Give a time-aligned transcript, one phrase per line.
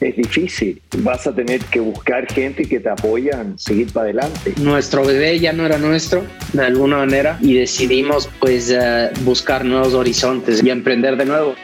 [0.00, 0.80] es difícil.
[0.98, 4.54] Vas a tener que buscar gente que te apoyan, seguir para adelante.
[4.60, 9.94] Nuestro bebé ya no era nuestro, de alguna manera, y decidimos pues eh, buscar nuevos
[9.94, 11.54] horizontes y emprender de nuevo.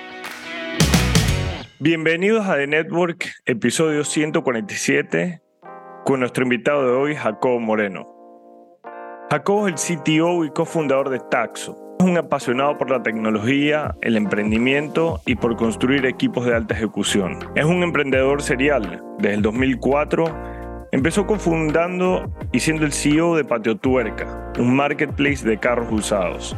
[1.79, 5.41] Bienvenidos a The Network, episodio 147,
[6.05, 8.07] con nuestro invitado de hoy, Jacobo Moreno.
[9.31, 14.17] Jacobo es el CTO y cofundador de Taxo, es un apasionado por la tecnología, el
[14.17, 17.39] emprendimiento y por construir equipos de alta ejecución.
[17.55, 19.03] Es un emprendedor serial.
[19.19, 20.25] Desde el 2004
[20.93, 26.57] empezó cofundando y siendo el CEO de Patio Tuerca, un marketplace de carros usados.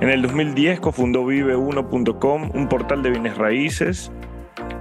[0.00, 4.12] En el 2010 cofundó Vive1.com, un portal de bienes raíces.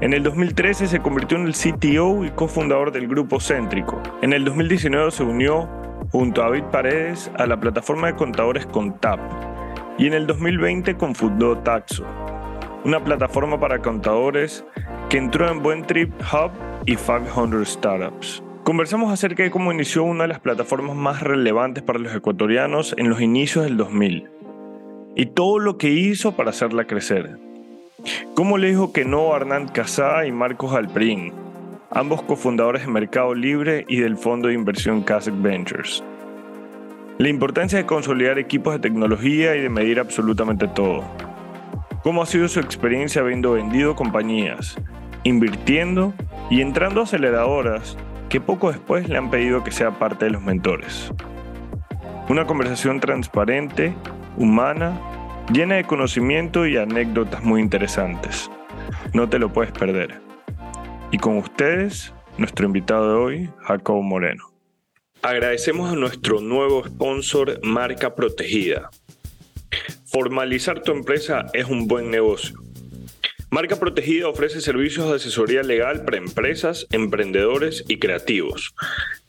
[0.02, 4.02] En el 2013 se convirtió en el CTO y cofundador del grupo Céntrico.
[4.22, 5.70] En el 2019 se unió
[6.12, 9.20] junto a David Paredes a la plataforma de contadores Contap
[9.98, 12.06] y en el 2020 confundó Taxo,
[12.84, 14.66] una plataforma para contadores
[15.10, 16.52] que entró en Buen Trip Hub
[16.86, 18.44] y 500 Startups.
[18.64, 23.10] Conversamos acerca de cómo inició una de las plataformas más relevantes para los ecuatorianos en
[23.10, 24.30] los inicios del 2000
[25.16, 27.38] y todo lo que hizo para hacerla crecer.
[28.36, 31.34] Cómo le dijo que no a Hernán Casá y Marcos Alprín,
[31.92, 36.04] ambos cofundadores de Mercado Libre y del fondo de inversión Casec Ventures.
[37.20, 41.04] La importancia de consolidar equipos de tecnología y de medir absolutamente todo.
[42.02, 44.76] ¿Cómo ha sido su experiencia habiendo vendido compañías,
[45.24, 46.16] invirtiendo
[46.50, 47.98] y entrando a aceleradoras
[48.30, 51.14] que poco después le han pedido que sea parte de los mentores?
[52.30, 53.94] Una conversación transparente,
[54.38, 55.00] humana,
[55.52, 58.50] llena de conocimiento y anécdotas muy interesantes.
[59.14, 60.20] No te lo puedes perder.
[61.12, 64.53] Y con ustedes, nuestro invitado de hoy, Jacobo Moreno.
[65.24, 68.90] Agradecemos a nuestro nuevo sponsor Marca Protegida.
[70.06, 72.60] Formalizar tu empresa es un buen negocio.
[73.50, 78.76] Marca Protegida ofrece servicios de asesoría legal para empresas, emprendedores y creativos.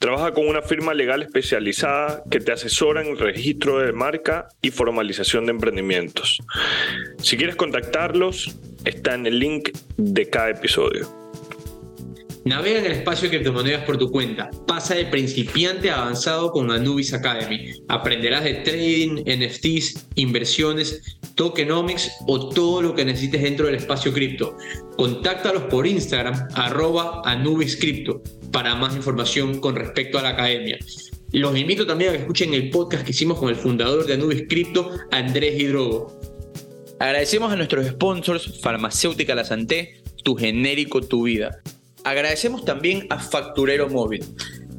[0.00, 5.47] Trabaja con una firma legal especializada que te asesora en registro de marca y formalización
[5.47, 6.43] de emprendimientos.
[7.19, 11.24] Si quieres contactarlos, está en el link de cada episodio.
[12.44, 14.50] Navega en el espacio de criptomonedas por tu cuenta.
[14.66, 17.72] Pasa de principiante a avanzado con Anubis Academy.
[17.88, 24.59] Aprenderás de trading, NFTs, inversiones, tokenomics o todo lo que necesites dentro del espacio cripto.
[24.99, 27.78] Contáctalos por Instagram, arroba Anubis
[28.53, 30.78] para más información con respecto a la academia.
[31.33, 34.44] Los invito también a que escuchen el podcast que hicimos con el fundador de Anubis
[34.49, 36.21] Crypto, Andrés Hidrogo.
[37.00, 41.62] Agradecemos a nuestros sponsors, Farmacéutica La Santé, Tu Genérico Tu Vida.
[42.04, 44.22] Agradecemos también a Facturero Móvil.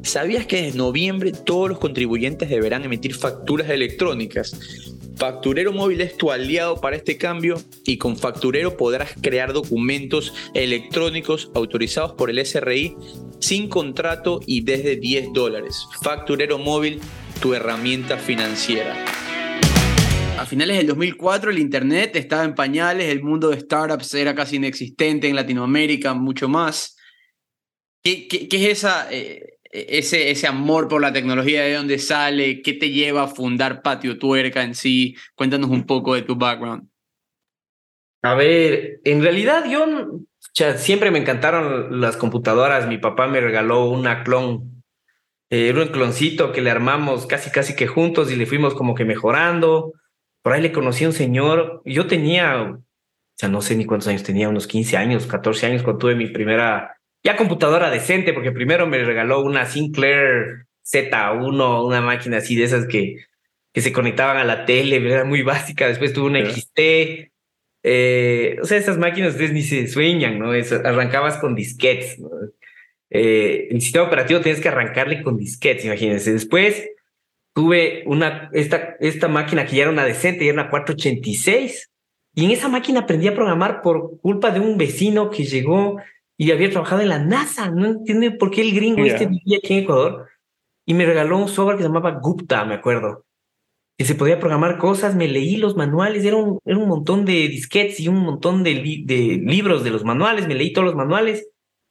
[0.03, 4.55] ¿Sabías que desde noviembre todos los contribuyentes deberán emitir facturas electrónicas?
[5.17, 11.49] Facturero Móvil es tu aliado para este cambio y con Facturero podrás crear documentos electrónicos
[11.55, 12.95] autorizados por el SRI
[13.39, 15.87] sin contrato y desde 10 dólares.
[16.03, 16.99] Facturero Móvil,
[17.41, 19.03] tu herramienta financiera.
[20.37, 24.57] A finales del 2004 el Internet estaba en pañales, el mundo de startups era casi
[24.57, 26.94] inexistente en Latinoamérica, mucho más.
[28.05, 31.63] ¿Qué, es esa, eh, ese, ese amor por la tecnología?
[31.63, 32.61] ¿De dónde sale?
[32.61, 35.15] ¿Qué te lleva a fundar Patio Tuerca en sí?
[35.33, 36.87] Cuéntanos un poco de tu background.
[38.21, 39.85] A ver, en realidad yo
[40.77, 42.87] siempre me encantaron las computadoras.
[42.87, 44.83] Mi papá me regaló una clon.
[45.49, 48.93] Eh, era un cloncito que le armamos casi casi que juntos y le fuimos como
[48.93, 49.93] que mejorando.
[50.43, 51.81] Por ahí le conocí a un señor.
[51.85, 52.83] Yo tenía, o
[53.35, 56.27] sea, no sé ni cuántos años tenía, unos 15 años, 14 años cuando tuve mi
[56.27, 56.94] primera
[57.25, 62.85] ya computadora decente, porque primero me regaló una Sinclair Z1, una máquina así de esas
[62.85, 63.25] que,
[63.73, 65.87] que se conectaban a la tele, era muy básica.
[65.87, 67.31] Después tuve una XT.
[67.81, 70.51] Eh, o sea, esas máquinas ustedes ni se sueñan, ¿no?
[70.51, 72.19] arrancabas con disquetes.
[73.09, 76.31] Eh, el sistema operativo tienes que arrancarle con disquetes, imagínense.
[76.31, 76.87] Después
[77.55, 81.89] tuve una, esta, esta máquina que ya era una decente, ya era una 486.
[82.35, 85.97] Y en esa máquina aprendí a programar por culpa de un vecino que llegó
[86.37, 87.71] y había trabajado en la NASA.
[87.71, 90.29] No entiende por qué el gringo este vivía aquí en Ecuador.
[90.85, 93.25] Y me regaló un software que se llamaba Gupta, me acuerdo.
[93.97, 97.47] Que se podía programar cosas, me leí los manuales, era un, era un montón de
[97.47, 98.73] disquetes y un montón de,
[99.05, 101.47] de libros de los manuales, me leí todos los manuales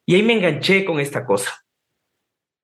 [0.07, 1.65] y ahí me enganché con esta cosa.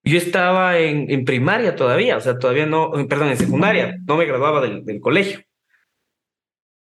[0.05, 4.27] yo estaba en, en primaria todavía, o sea, todavía no, perdón, en secundaria, no me
[4.27, 5.41] graduaba del, del colegio.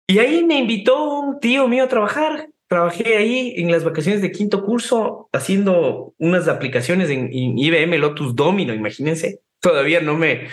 [0.08, 2.50] Y ahí me invitó un tío mío a trabajar.
[2.68, 8.36] Trabajé ahí en las vacaciones de quinto curso haciendo unas aplicaciones en, en IBM Lotus
[8.36, 9.42] Domino, imagínense.
[9.60, 10.48] Todavía no me,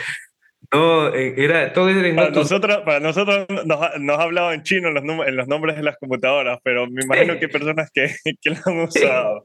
[0.73, 2.51] no, eh, era todo era en Para Lotus.
[2.51, 5.83] nosotros, para nosotros nos, nos ha hablado en chino en los, en los nombres de
[5.83, 9.45] las computadoras, pero me imagino que hay personas que, que lo han usado.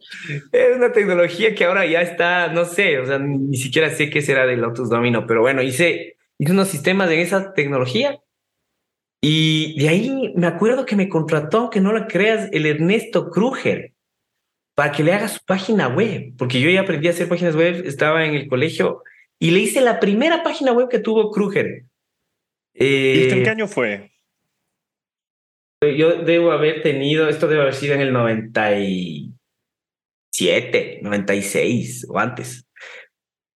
[0.53, 4.09] Es una tecnología que ahora ya está, no sé, o sea, ni, ni siquiera sé
[4.09, 8.17] qué será de Lotus Domino, pero bueno, hice, hice unos sistemas en esa tecnología
[9.21, 13.93] y de ahí me acuerdo que me contrató, que no lo creas, el Ernesto Kruger
[14.75, 17.81] para que le haga su página web, porque yo ya aprendí a hacer páginas web,
[17.85, 19.01] estaba en el colegio
[19.39, 21.83] y le hice la primera página web que tuvo Kruger.
[22.75, 24.11] ¿Y esto en Eh, qué año fue?
[25.81, 32.67] yo debo haber tenido, esto debe haber sido en el 97, 96 o antes.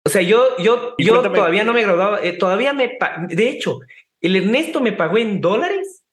[0.06, 2.98] O sea, yo, yo, Y yo cuéntame- todavía no me graduaba, eh, todavía me,
[3.30, 3.80] de hecho,
[4.22, 6.04] el Ernesto me pagó en dólares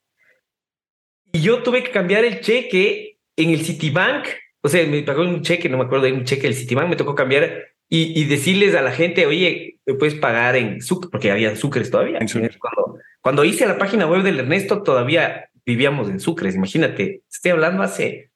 [1.33, 4.27] y yo tuve que cambiar el cheque en el Citibank.
[4.63, 6.97] O sea, me pagó un cheque, no me acuerdo de un cheque del Citibank, me
[6.97, 11.31] tocó cambiar y, y decirles a la gente, oye, me puedes pagar en Sucre, porque
[11.31, 12.19] había Sucres todavía.
[12.19, 12.59] En Sucre.
[12.59, 17.83] Cuando, cuando hice la página web del Ernesto, todavía vivíamos en Sucres, imagínate, estoy hablando
[17.83, 18.31] hace...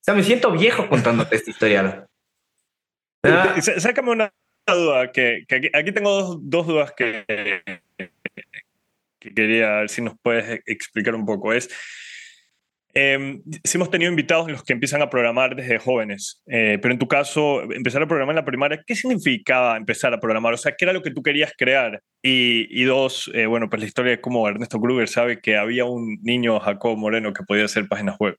[0.00, 2.06] O sea, me siento viejo contándote esta historia.
[3.24, 4.32] Ah, Sá- Sácame una
[4.68, 7.24] duda, que, que aquí, aquí tengo dos, dos dudas que,
[9.26, 11.52] que quería ver si nos puedes explicar un poco.
[11.52, 11.68] Es,
[12.94, 13.42] eh,
[13.74, 17.06] hemos tenido invitados en los que empiezan a programar desde jóvenes, eh, pero en tu
[17.06, 20.54] caso, empezar a programar en la primaria, ¿qué significaba empezar a programar?
[20.54, 22.02] O sea, ¿qué era lo que tú querías crear?
[22.22, 25.84] Y, y dos, eh, bueno, pues la historia de cómo Ernesto Kruger sabe que había
[25.84, 28.36] un niño, Jacob Moreno, que podía hacer páginas web.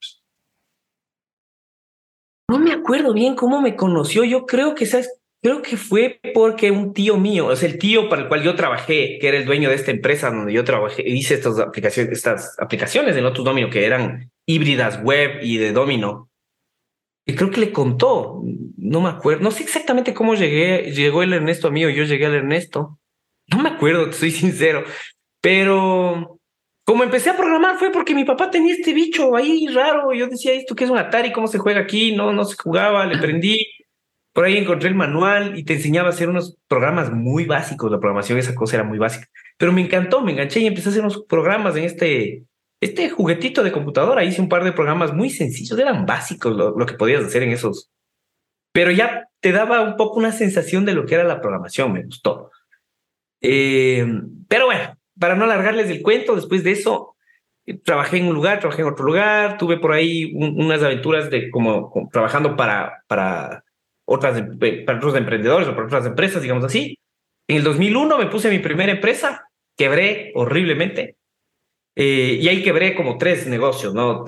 [2.50, 4.24] No me acuerdo bien cómo me conoció.
[4.24, 5.17] Yo creo que, ¿sabes?
[5.40, 8.56] Creo que fue porque un tío mío, o sea, el tío para el cual yo
[8.56, 12.58] trabajé, que era el dueño de esta empresa donde yo trabajé, hice estas aplicaciones, estas
[12.58, 16.28] aplicaciones de Lotus Domino que eran híbridas web y de Domino.
[17.24, 18.42] Y creo que le contó,
[18.78, 22.04] no me acuerdo, no sé exactamente cómo llegué, llegó el Ernesto a mí o yo
[22.04, 22.98] llegué al Ernesto.
[23.46, 24.84] No me acuerdo, te soy sincero,
[25.40, 26.38] pero
[26.84, 30.14] como empecé a programar fue porque mi papá tenía este bicho ahí raro.
[30.14, 31.32] Yo decía, ¿esto qué es un Atari?
[31.32, 32.16] ¿Cómo se juega aquí?
[32.16, 33.58] No, no se jugaba, le prendí.
[34.38, 37.90] Por ahí encontré el manual y te enseñaba a hacer unos programas muy básicos.
[37.90, 39.26] La programación, esa cosa era muy básica.
[39.56, 42.44] Pero me encantó, me enganché y empecé a hacer unos programas en este,
[42.80, 44.22] este juguetito de computadora.
[44.22, 47.90] Hice un par de programas muy sencillos, eran básicos lo, que podías hacer en esos.
[48.72, 52.04] Pero ya te daba un poco una sensación de lo que era la programación, me
[52.04, 52.52] gustó.
[53.40, 54.06] Eh,
[54.46, 57.16] pero bueno, para no alargarles el cuento, después de eso,
[57.66, 61.28] eh, trabajé en un lugar, trabajé en otro lugar, tuve por ahí un- unas aventuras
[61.28, 63.02] de como, trabajando para,
[64.10, 64.42] otras,
[64.86, 66.98] para otros emprendedores o para otras empresas, digamos así.
[67.46, 71.16] En el 2001 me puse mi primera empresa, quebré horriblemente,
[71.96, 74.24] eh, y ahí quebré como tres negocios, ¿no?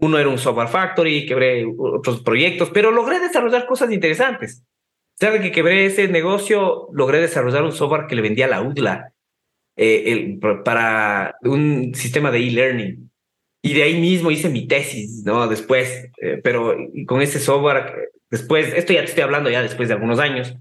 [0.00, 4.64] Uno era un software factory, quebré otros proyectos, pero logré desarrollar cosas interesantes.
[5.14, 6.88] ¿Sabe que quebré ese negocio?
[6.92, 9.12] Logré desarrollar un software que le vendía a la UDLA
[9.76, 13.07] eh, el- para un sistema de e-learning.
[13.68, 15.46] Y de ahí mismo hice mi tesis, ¿no?
[15.46, 16.76] Después, eh, pero
[17.06, 20.54] con ese software, después, esto ya te estoy hablando ya después de algunos años,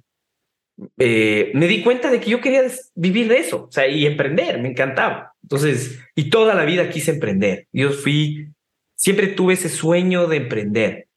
[1.00, 2.64] eh, me di cuenta de que yo quería
[2.96, 5.34] vivir de eso, o sea, y emprender, me encantaba.
[5.42, 7.68] Entonces, y toda la vida quise emprender.
[7.72, 8.50] Yo fui,
[8.96, 11.08] siempre tuve ese sueño de emprender.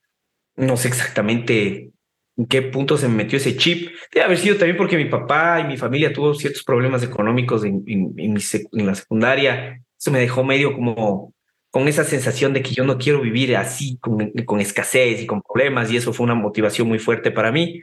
[0.56, 1.90] No sé exactamente
[2.36, 3.90] en qué punto se me metió ese chip.
[4.12, 7.82] Debe haber sido también porque mi papá y mi familia tuvo ciertos problemas económicos en,
[7.86, 9.82] en, en mi sec- en la secundaria.
[9.98, 11.34] Eso me dejó medio como
[11.70, 15.42] con esa sensación de que yo no quiero vivir así, con, con escasez y con
[15.42, 17.82] problemas, y eso fue una motivación muy fuerte para mí.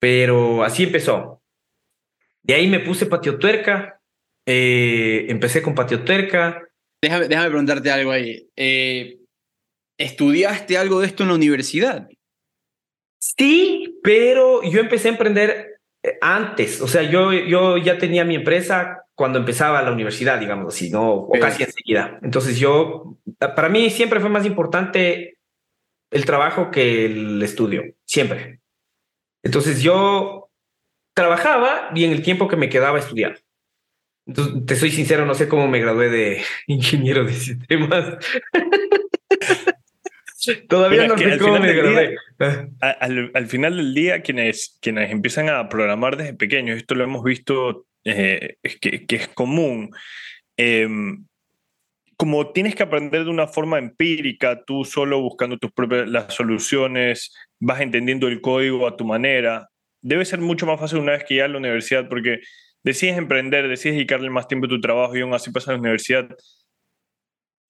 [0.00, 1.42] Pero así empezó.
[2.42, 4.00] De ahí me puse patio tuerca,
[4.46, 6.66] eh, empecé con patio tuerca.
[7.02, 8.48] Déjame, déjame preguntarte algo ahí.
[8.56, 9.18] Eh,
[9.98, 12.08] ¿Estudiaste algo de esto en la universidad?
[13.20, 15.79] Sí, pero yo empecé a emprender
[16.20, 20.90] antes, o sea, yo, yo ya tenía mi empresa cuando empezaba la universidad, digamos así,
[20.90, 21.12] ¿no?
[21.12, 21.38] O Ok.
[21.40, 22.18] casi enseguida.
[22.22, 25.38] Entonces yo, para mí siempre fue más importante
[26.10, 28.60] el trabajo que el estudio, siempre.
[29.42, 30.50] Entonces yo
[31.14, 33.36] trabajaba y en el tiempo que me quedaba estudiaba.
[34.26, 38.16] Entonces, te soy sincero, no sé cómo me gradué de ingeniero de sistemas.
[40.68, 42.70] Todavía no que al final me del día- gradué.
[42.80, 47.04] A- Al, al final del día, quienes, quienes empiezan a programar desde pequeños, esto lo
[47.04, 49.90] hemos visto eh, que es común,
[50.56, 51.24] em,
[52.16, 57.34] como tienes que aprender de una forma empírica, tú solo buscando tus propias las soluciones,
[57.58, 59.68] vas entendiendo el código a tu manera.
[60.02, 62.40] debe ser mucho más fácil una vez que ya a la universidad, porque
[62.82, 65.78] decides emprender, decides dedicarle más tiempo a tu trabajo y aún así pasas a la
[65.80, 66.26] universidad.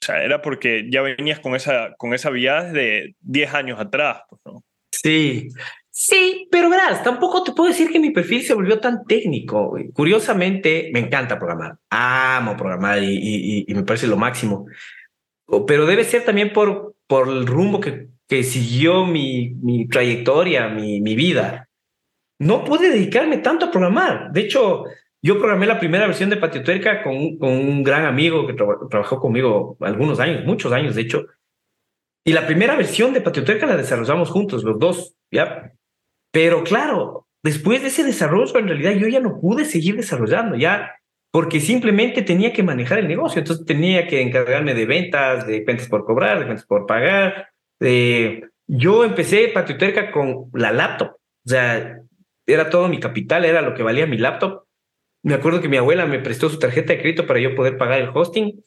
[0.02, 4.23] O sea, era porque ya venías con esa, con esa vía desde 10 años atrás,
[4.28, 4.64] pues, ¿no?
[4.90, 5.49] Sí,
[5.90, 9.76] sí, pero verás, tampoco te puedo decir que mi perfil se volvió tan técnico.
[9.92, 14.66] Curiosamente, me encanta programar, amo programar y, y, y me parece lo máximo.
[15.66, 21.00] Pero debe ser también por, por el rumbo que, que siguió mi, mi trayectoria, mi,
[21.00, 21.69] mi vida.
[22.38, 24.33] No pude dedicarme tanto a programar.
[24.33, 24.85] De hecho,
[25.22, 28.66] yo programé la primera versión de Patio Tuerca con, con un gran amigo que tra
[28.88, 31.26] trabajó conmigo algunos años, muchos años, de hecho.
[32.24, 35.72] Y la primera versión de Patio Tuerca la desarrollamos juntos, los dos, ¿ya?
[36.32, 40.94] Pero claro, después de ese desarrollo, en realidad yo ya no pude seguir desarrollando, ya,
[41.32, 43.40] porque simplemente tenía que manejar el negocio.
[43.40, 47.48] Entonces tenía que encargarme de ventas, de cuentas por cobrar, de cuentas por pagar.
[47.78, 48.48] De...
[48.66, 51.10] Yo empecé Patio Tuerca con la laptop.
[51.10, 52.00] O sea,
[52.46, 54.64] era todo mi capital, era lo que valía mi laptop
[55.22, 58.00] me acuerdo que mi abuela me prestó su tarjeta de crédito para yo poder pagar
[58.00, 58.62] el hosting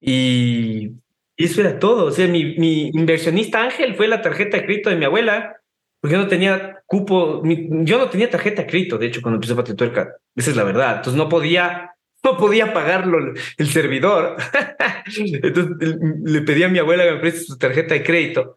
[0.00, 0.92] y
[1.36, 2.06] eso era todo.
[2.06, 5.56] O sea, mi, mi inversionista ángel fue la tarjeta de crédito de mi abuela,
[6.00, 9.54] porque yo no tenía cupo, yo no tenía tarjeta de crédito, de hecho, cuando empecé
[9.54, 10.16] Patio Tuerca.
[10.34, 10.96] Esa es la verdad.
[10.96, 11.92] Entonces no podía,
[12.24, 14.36] no podía pagarlo el servidor.
[15.16, 18.56] Entonces le pedí a mi abuela que me preste su tarjeta de crédito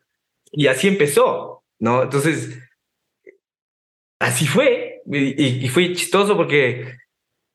[0.51, 2.03] y así empezó, ¿no?
[2.03, 2.59] Entonces,
[4.19, 4.90] así fue.
[5.05, 6.95] Y, y, fue chistoso porque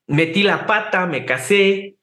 [0.07, 1.97] metí la pata, me casé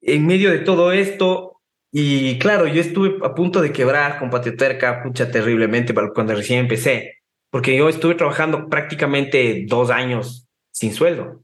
[0.00, 1.60] en medio de todo esto.
[1.90, 7.18] Y claro, yo estuve a punto de quebrar con Patioterca, pucha, terriblemente cuando recién empecé,
[7.50, 11.42] porque yo estuve trabajando prácticamente dos años sin sueldo.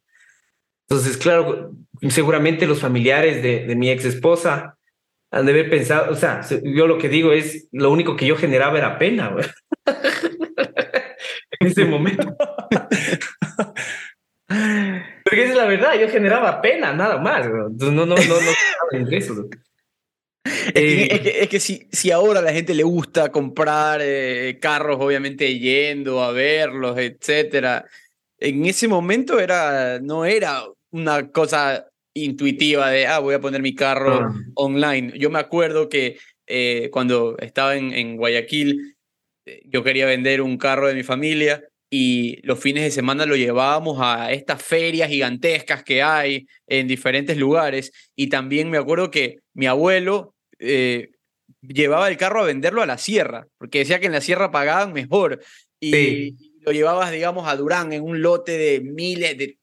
[0.87, 1.73] Entonces, claro,
[2.09, 4.77] seguramente los familiares de, de mi ex esposa
[5.35, 8.37] han de haber pensado, o sea, yo lo que digo es, lo único que yo
[8.37, 9.35] generaba era pena,
[11.65, 12.37] en ese momento.
[15.25, 17.49] Porque es la verdad, yo generaba pena, nada más.
[17.49, 19.47] No, no, no, no ingresos.
[20.45, 24.01] Es que, es que, es que si, si, ahora a la gente le gusta comprar
[24.03, 27.87] eh, carros, obviamente yendo a verlos, etcétera,
[28.39, 33.75] en ese momento era, no era una cosa intuitiva de, ah, voy a poner mi
[33.75, 34.35] carro ah.
[34.55, 35.13] online.
[35.19, 38.94] Yo me acuerdo que eh, cuando estaba en, en Guayaquil, eh,
[39.65, 43.99] yo quería vender un carro de mi familia y los fines de semana lo llevábamos
[44.01, 47.93] a estas ferias gigantescas que hay en diferentes lugares.
[48.17, 51.11] Y también me acuerdo que mi abuelo eh,
[51.61, 54.93] llevaba el carro a venderlo a la sierra, porque decía que en la sierra pagaban
[54.93, 55.41] mejor.
[55.81, 59.59] Y, lo llevabas, digamos, a Durán en un lote de miles, de,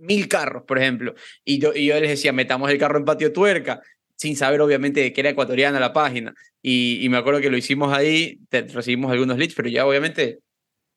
[0.00, 1.14] mil carros, por ejemplo.
[1.44, 3.80] Y yo, y yo les decía, metamos el carro en patio tuerca
[4.16, 6.34] sin saber obviamente que era ecuatoriana la página.
[6.62, 10.40] Y, y, me acuerdo que lo hicimos ahí, recibimos algunos leads, pero ya obviamente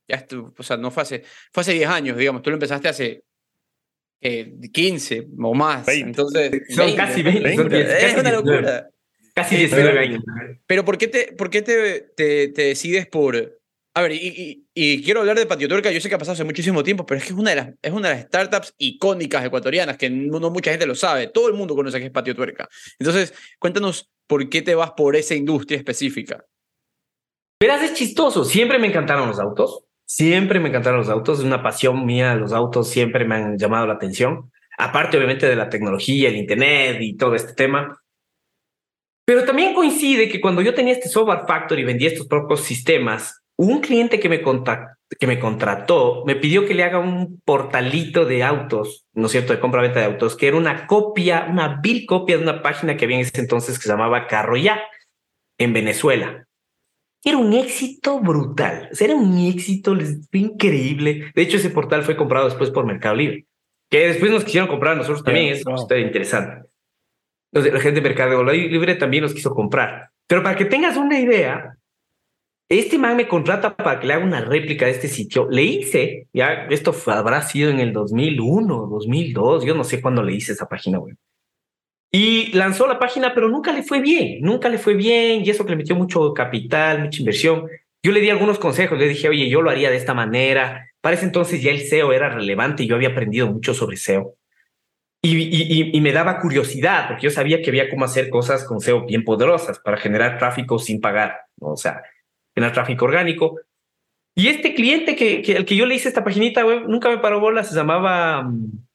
[0.07, 2.87] ya estuvo, o sea, no fue hace, fue hace 10 años, digamos, tú lo empezaste
[2.87, 3.23] hace
[4.21, 5.87] eh, 15 o más.
[5.89, 8.05] Entonces, son casi 20.
[8.05, 8.89] es una locura.
[9.33, 10.23] Casi 19 años.
[10.65, 13.59] Pero ¿por qué te, por qué te, te, te decides por...
[13.97, 16.43] A ver, y, y, quiero hablar de Patio Tuerca, yo sé que ha pasado hace
[16.43, 19.43] muchísimo tiempo, pero es que es una de las, es una de las startups icónicas
[19.43, 22.35] ecuatorianas, que no, no mucha gente lo sabe, todo el mundo conoce que es Patio
[22.35, 22.69] Tuerca.
[22.99, 26.45] Entonces, cuéntanos por qué te vas por esa industria específica.
[27.59, 31.61] Verás, es chistoso, siempre me encantaron los autos, Siempre me encantaron los autos, es una
[31.61, 36.29] pasión mía, los autos siempre me han llamado la atención, aparte obviamente de la tecnología,
[36.29, 38.01] el Internet y todo este tema.
[39.25, 43.43] Pero también coincide que cuando yo tenía este software factory y vendía estos propios sistemas,
[43.57, 48.43] un cliente que me, que me contrató me pidió que le haga un portalito de
[48.43, 52.37] autos, ¿no es cierto?, de compra-venta de autos, que era una copia, una vil copia
[52.37, 54.81] de una página que había en ese entonces que se llamaba Carro Ya
[55.57, 56.47] en Venezuela
[57.23, 58.89] era un éxito brutal.
[58.97, 59.97] era un éxito
[60.31, 61.31] increíble.
[61.35, 63.45] De hecho, ese portal fue comprado después por Mercado Libre,
[63.89, 65.53] que después nos quisieron comprar a nosotros también.
[65.53, 65.63] es
[65.97, 66.67] interesante.
[67.51, 70.09] Entonces, la gente de Mercado Libre también nos quiso comprar.
[70.27, 71.76] Pero para que tengas una idea,
[72.69, 75.47] este man me contrata para que le haga una réplica de este sitio.
[75.49, 80.33] Le hice, ya, esto habrá sido en el 2001, 2002, yo no sé cuándo le
[80.33, 81.15] hice esa página web.
[82.11, 85.65] Y lanzó la página, pero nunca le fue bien, nunca le fue bien, y eso
[85.65, 87.67] que le metió mucho capital, mucha inversión.
[88.03, 90.89] Yo le di algunos consejos, le dije, oye, yo lo haría de esta manera.
[91.01, 94.35] Para ese entonces ya el SEO era relevante y yo había aprendido mucho sobre SEO.
[95.21, 98.79] Y, y, y, me daba curiosidad, porque yo sabía que había cómo hacer cosas con
[98.79, 102.03] SEO bien poderosas para generar tráfico sin pagar, o sea,
[102.57, 103.59] generar tráfico orgánico.
[104.33, 107.19] Y este cliente que, que, al que yo le hice esta paginita web nunca me
[107.19, 108.87] paró bola, se llamaba mm,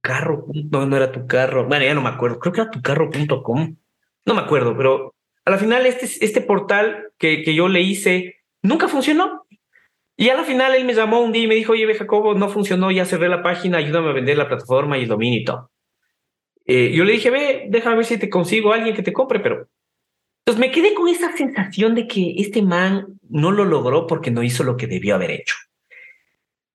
[0.00, 2.80] carro, no, no era tu carro, bueno, ya no me acuerdo, creo que era tu
[2.82, 3.76] carro.com,
[4.26, 8.36] no me acuerdo, pero a la final este, este portal que, que yo le hice
[8.62, 9.46] nunca funcionó.
[10.16, 12.34] Y a la final él me llamó un día y me dijo, oye, ve, Jacobo,
[12.34, 15.70] no funcionó, ya cerré la página, ayúdame a vender la plataforma y el dominio.
[16.66, 19.66] Eh, yo le dije, ve, déjame ver si te consigo alguien que te compre, pero...
[20.44, 24.42] Entonces me quedé con esa sensación de que este man no lo logró porque no
[24.42, 25.54] hizo lo que debió haber hecho.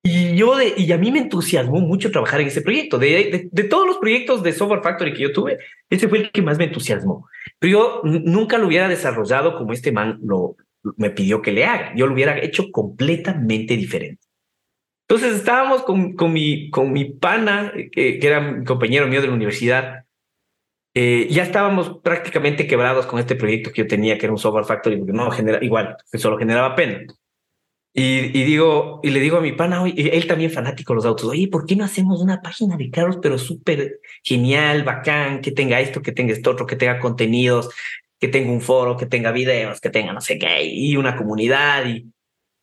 [0.08, 2.96] Y yo, de, y a mí me entusiasmó mucho trabajar en ese proyecto.
[2.96, 5.58] De, de, de, todos los proyectos de Software Factory que yo tuve,
[5.90, 7.28] ese fue el que más me entusiasmó.
[7.58, 10.54] Pero yo nunca lo hubiera desarrollado como este man lo,
[10.96, 11.92] me pidió que le haga.
[11.96, 14.22] Yo lo hubiera hecho completamente diferente.
[15.08, 19.26] Entonces estábamos con, con, mi, con mi pana, que, que era mi compañero mío de
[19.26, 20.04] la universidad.
[20.98, 24.64] Eh, ya estábamos prácticamente quebrados con este proyecto que yo tenía, que era un Software
[24.64, 27.02] Factory, porque no genera igual, que solo generaba pena.
[27.92, 31.04] Y, y, digo, y le digo a mi pana, oye, él también fanático de los
[31.04, 35.52] autos, oye, ¿por qué no hacemos una página de carros, pero súper genial, bacán, que
[35.52, 37.68] tenga esto, que tenga esto otro, que tenga contenidos,
[38.18, 41.84] que tenga un foro, que tenga videos, que tenga no sé qué, y una comunidad?
[41.88, 42.10] Y,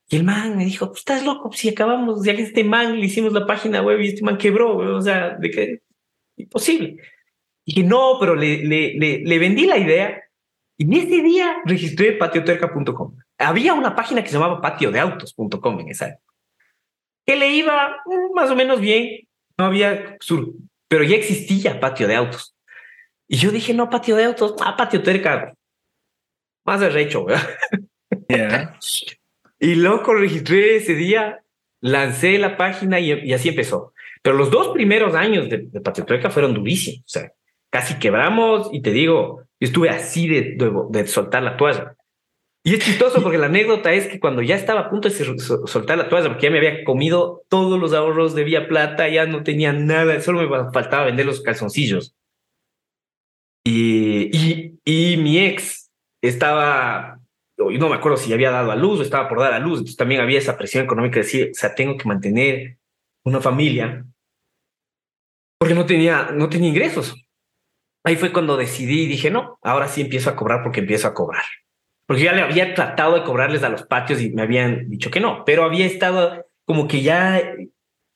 [0.09, 3.05] y el man me dijo, pues estás loco, si acabamos, ya que este man le
[3.05, 5.81] hicimos la página web y este man quebró, o sea, de que
[6.35, 6.97] imposible.
[7.65, 10.21] Y dije, no, pero le, le, le, le vendí la idea
[10.77, 16.09] y en ese día registré patioterca.com había una página que se llamaba patiodeautos.com en esa
[16.09, 16.33] época,
[17.25, 19.27] que le iba mm, más o menos bien,
[19.57, 20.51] no había sur,
[20.87, 22.55] pero ya existía patio de autos.
[23.27, 25.53] Y yo dije, no, patio de autos, ah, patio terca,
[26.65, 28.75] más derecho, ¿verdad?
[29.59, 31.43] y loco, registré ese día,
[31.81, 33.93] lancé la página y, y, así empezó.
[34.21, 37.31] Pero los dos primeros años de, de patio fueron durísimos, o sea,
[37.73, 40.55] casi quebramos y te digo, yo estuve así de,
[40.91, 41.95] de, soltar la toalla.
[42.63, 45.15] Y es chistoso porque la anécdota es que cuando ya estaba a punto de
[45.65, 49.25] soltar la toalla, porque ya me había comido todos los ahorros de Vía Plata, ya
[49.25, 52.15] no tenía nada, solo me faltaba vender los calzoncillos.
[53.65, 55.89] Y, y, y mi ex
[56.21, 57.19] estaba,
[57.57, 59.97] no me acuerdo si había dado a luz o estaba por dar a luz, entonces
[59.97, 62.77] también había esa presión económica de decir, o sea, tengo que mantener
[63.25, 64.05] una familia
[65.57, 67.22] porque no tenía, no tenía ingresos.
[68.03, 71.13] Ahí fue cuando decidí y dije, no, ahora sí empiezo a cobrar porque empiezo a
[71.13, 71.43] cobrar
[72.05, 75.19] porque ya le había tratado de cobrarles a los patios y me habían dicho que
[75.19, 77.41] no, pero había estado como que ya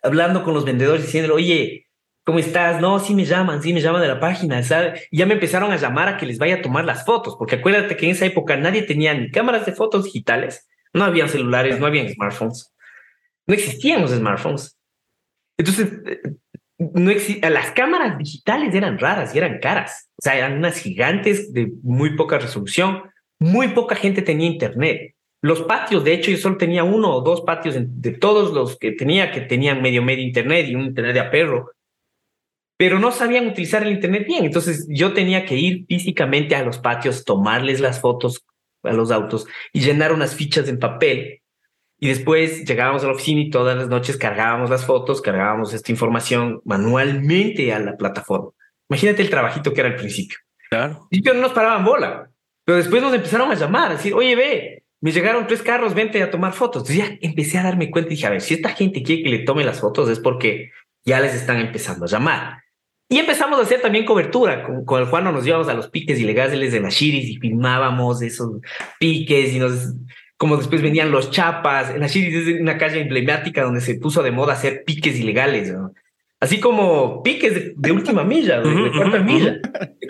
[0.04, 1.88] hablando con los vendedores diciendo, oye,
[2.24, 2.82] ¿cómo estás?
[2.82, 5.08] No, sí me llaman, sí me llaman de la página, ¿sabes?
[5.12, 7.56] Y ya me empezaron a llamar a que les vaya a tomar las fotos, porque
[7.56, 11.80] acuérdate que en esa época nadie tenía ni cámaras de fotos digitales, no habían celulares,
[11.80, 12.74] no habían smartphones,
[13.46, 14.78] no existían los smartphones.
[15.58, 15.92] Entonces,
[16.80, 17.12] no
[17.50, 22.16] las cámaras digitales eran raras y eran caras, o sea, eran unas gigantes de muy
[22.16, 23.02] poca resolución
[23.40, 25.14] muy poca gente tenía internet.
[25.42, 28.92] Los patios, de hecho, yo solo tenía uno o dos patios de todos los que
[28.92, 31.72] tenía que tenían medio medio internet y un internet de a perro,
[32.78, 34.46] pero no sabían utilizar el internet bien.
[34.46, 38.44] Entonces yo tenía que ir físicamente a los patios, tomarles las fotos
[38.84, 41.42] a los autos y llenar unas fichas en papel.
[42.00, 45.92] Y después llegábamos a la oficina y todas las noches cargábamos las fotos, cargábamos esta
[45.92, 48.52] información manualmente a la plataforma.
[48.90, 50.38] Imagínate el trabajito que era al principio.
[50.70, 51.08] Claro.
[51.10, 52.30] Y que no nos paraban bola.
[52.66, 56.22] Pero después nos empezaron a llamar, a decir, oye, ve, me llegaron tres carros, vente
[56.22, 56.84] a tomar fotos.
[56.84, 59.30] Entonces ya empecé a darme cuenta y dije, a ver, si esta gente quiere que
[59.30, 60.72] le tome las fotos es porque
[61.04, 62.60] ya les están empezando a llamar.
[63.10, 64.64] Y empezamos a hacer también cobertura.
[64.64, 68.22] Con, con el Juan nos íbamos a los piques ilegales de las Shiris y filmábamos
[68.22, 68.60] esos
[69.00, 69.94] piques y nos,
[70.38, 71.90] como después venían los chapas.
[71.90, 75.72] En las Shiris es una calle emblemática donde se puso de moda hacer piques ilegales.
[75.72, 75.92] ¿no?
[76.40, 79.60] Así como piques de, de última milla, de, de cuarta milla,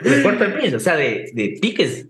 [0.01, 2.09] de cuarta milla, o sea, de, de piques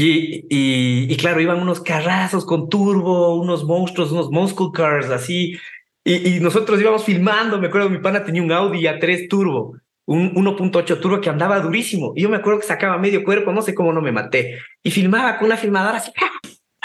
[0.00, 5.58] y, y, y, claro, iban unos carrazos con turbo, unos monstruos, unos muscle cars así.
[6.04, 7.58] Y, y, nosotros íbamos filmando.
[7.58, 12.12] Me acuerdo, mi pana tenía un Audi A3 turbo, un 1.8 turbo que andaba durísimo.
[12.14, 14.60] Y yo me acuerdo que sacaba medio cuerpo, no sé cómo no me maté.
[14.84, 16.12] Y filmaba con una filmadora así.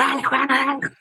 [0.07, 0.91] Dale,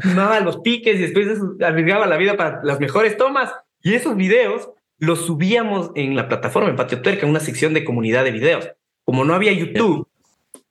[0.00, 3.52] Filmaba los piques y después arriesgaba la vida para las mejores tomas.
[3.82, 7.84] Y esos videos los subíamos en la plataforma, en Patio Tuerca, en una sección de
[7.84, 8.70] comunidad de videos.
[9.04, 10.08] Como no había YouTube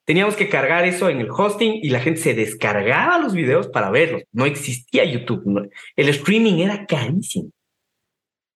[0.05, 3.89] teníamos que cargar eso en el hosting y la gente se descargaba los videos para
[3.89, 4.23] verlos.
[4.31, 5.69] No existía YouTube.
[5.95, 7.49] El streaming era carísimo.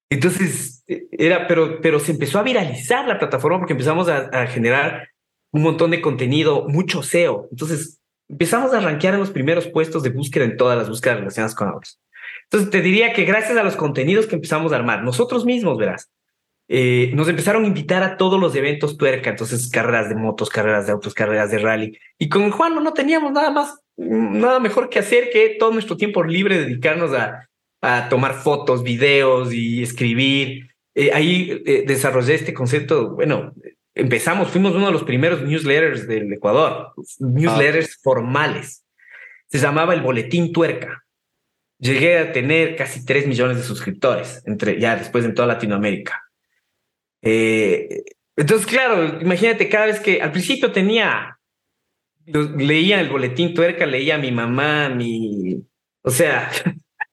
[0.10, 5.08] Entonces, era, pero, pero se empezó a viralizar la plataforma porque empezamos a, a generar
[5.52, 7.48] un montón de contenido, mucho SEO.
[7.52, 11.56] Entonces, empezamos a rankear en los primeros puestos de búsqueda en todas las búsquedas relacionadas
[11.56, 12.00] con autos.
[12.44, 16.10] Entonces, te diría que gracias a los contenidos que empezamos a armar, nosotros mismos, verás,
[16.68, 20.88] eh, nos empezaron a invitar a todos los eventos tuerca, entonces carreras de motos, carreras
[20.88, 21.98] de autos, carreras de rally.
[22.18, 26.24] Y con Juan no teníamos nada más, nada mejor que hacer que todo nuestro tiempo
[26.24, 27.48] libre dedicarnos a,
[27.82, 30.70] a tomar fotos, videos y escribir.
[30.96, 33.54] Eh, ahí eh, desarrollé este concepto, bueno,
[33.96, 38.86] empezamos, fuimos uno de los primeros newsletters del Ecuador, newsletters formales.
[39.48, 41.04] Se llamaba el Boletín Tuerca.
[41.78, 46.24] llegué a tener casi 3 millones de suscriptores, entre, ya después en toda Latinoamérica.
[47.22, 48.04] Eh,
[48.36, 51.40] entonces, claro, imagínate cada vez que al principio tenía,
[52.26, 55.64] leía el boletín tuerca, leía a mi mamá, mi,
[56.02, 56.52] o sea,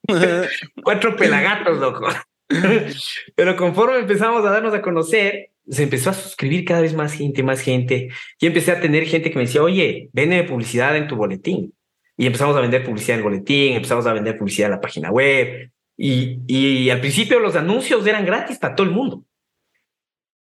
[0.83, 2.09] cuatro pelagatos, loco.
[3.37, 7.43] Pero conforme empezamos a darnos a conocer, se empezó a suscribir cada vez más gente,
[7.43, 8.09] más gente.
[8.39, 11.75] Y empecé a tener gente que me decía, oye, vende publicidad en tu boletín.
[12.17, 15.11] Y empezamos a vender publicidad en el boletín, empezamos a vender publicidad en la página
[15.11, 15.71] web.
[15.97, 19.25] Y, y al principio los anuncios eran gratis para todo el mundo.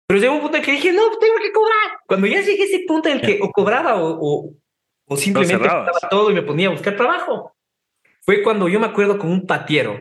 [0.08, 2.00] Pero llegó un punto en que dije, no, tengo que cobrar.
[2.06, 4.54] Cuando ya llegué a ese punto en el que o cobraba o,
[5.06, 7.54] o, simplemente estaba todo y me ponía a buscar trabajo,
[8.22, 10.00] fue cuando yo me acuerdo con un patiero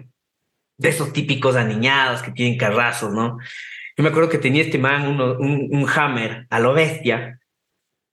[0.78, 3.38] de esos típicos aniñados que tienen carrazos, ¿no?
[3.98, 5.20] Yo me acuerdo que tenía este man un,
[5.72, 7.40] un, hammer a lo bestia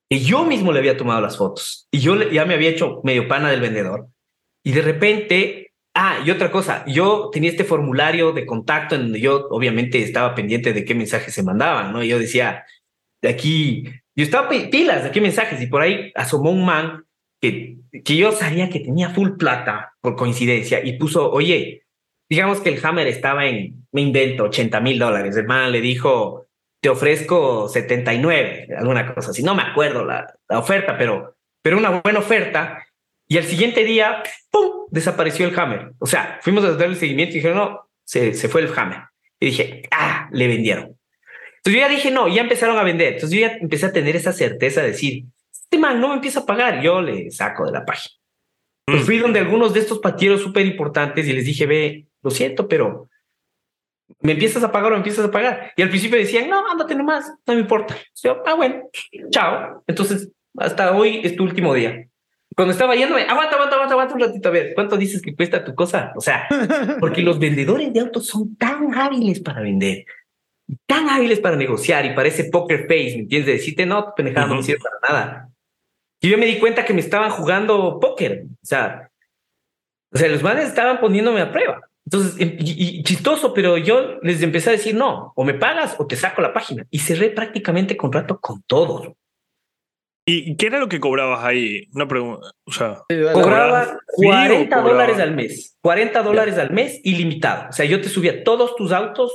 [0.08, 3.28] y yo mismo le había tomado las fotos y yo ya me había hecho medio
[3.28, 4.08] pana del vendedor.
[4.64, 9.20] Y de repente, ah, y otra cosa, yo tenía este formulario de contacto en donde
[9.20, 12.02] yo obviamente estaba pendiente de qué mensajes se mandaban, ¿no?
[12.02, 12.64] Y yo decía,
[13.20, 13.84] de aquí,
[14.16, 17.04] yo estaba pilas de qué mensajes y por ahí asomó un man
[17.42, 21.83] que, que yo sabía que tenía full plata por coincidencia y puso, oye,
[22.28, 25.36] digamos que el Hammer estaba en, me invento, 80 mil dólares.
[25.36, 26.46] El man le dijo,
[26.80, 29.42] te ofrezco 79, alguna cosa así.
[29.42, 32.86] No me acuerdo la, la oferta, pero, pero una buena oferta.
[33.26, 35.92] Y al siguiente día, ¡pum!, desapareció el Hammer.
[35.98, 39.00] O sea, fuimos a darle el seguimiento y dijeron, no, se, se fue el Hammer.
[39.40, 40.96] Y dije, ah, le vendieron.
[41.56, 43.14] Entonces yo ya dije, no, ya empezaron a vender.
[43.14, 46.40] Entonces yo ya empecé a tener esa certeza de decir, este man no me empieza
[46.40, 48.14] a pagar, yo le saco de la página.
[48.86, 52.66] Pues fui donde algunos de estos patieros súper importantes y les dije, ve, lo siento,
[52.66, 53.08] pero
[54.20, 55.72] ¿me empiezas a pagar o me empiezas a pagar?
[55.76, 57.94] Y al principio decían, no, ándate nomás, no me importa.
[58.22, 58.88] Yo, ah, bueno,
[59.30, 59.84] chao.
[59.86, 62.08] Entonces, hasta hoy es tu último día.
[62.56, 65.64] Cuando estaba yéndome, aguanta, aguanta, aguanta, aguanta un ratito, a ver, ¿cuánto dices que cuesta
[65.64, 66.12] tu cosa?
[66.16, 66.48] O sea,
[67.00, 70.04] porque los vendedores de autos son tan hábiles para vender,
[70.86, 73.46] tan hábiles para negociar y para ese poker face, ¿me entiendes?
[73.46, 75.48] De decirte, no, pendejada, no me sirve para nada.
[76.20, 79.10] Y yo me di cuenta que me estaban jugando póker, o sea,
[80.12, 81.80] o sea, los manes estaban poniéndome a prueba.
[82.06, 86.06] Entonces, em, y, chistoso, pero yo les empecé a decir, no, o me pagas o
[86.06, 86.86] te saco la página.
[86.90, 89.12] Y cerré prácticamente contrato con todos.
[90.26, 91.86] ¿Y qué era lo que cobrabas ahí?
[91.92, 92.50] No pregunta.
[92.64, 95.76] O sea, cobraba 40 dólares al mes.
[95.82, 97.68] 40 dólares al mes ilimitado.
[97.68, 99.32] O sea, yo te subía todos tus autos.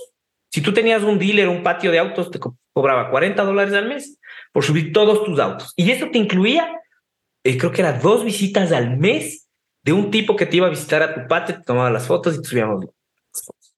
[0.51, 2.39] Si tú tenías un dealer, un patio de autos, te
[2.73, 4.19] cobraba 40 dólares al mes
[4.51, 5.73] por subir todos tus autos.
[5.75, 6.67] Y eso te incluía,
[7.43, 9.48] eh, creo que era dos visitas al mes
[9.83, 12.35] de un tipo que te iba a visitar a tu patio, te tomaba las fotos
[12.35, 13.75] y te subíamos las fotos.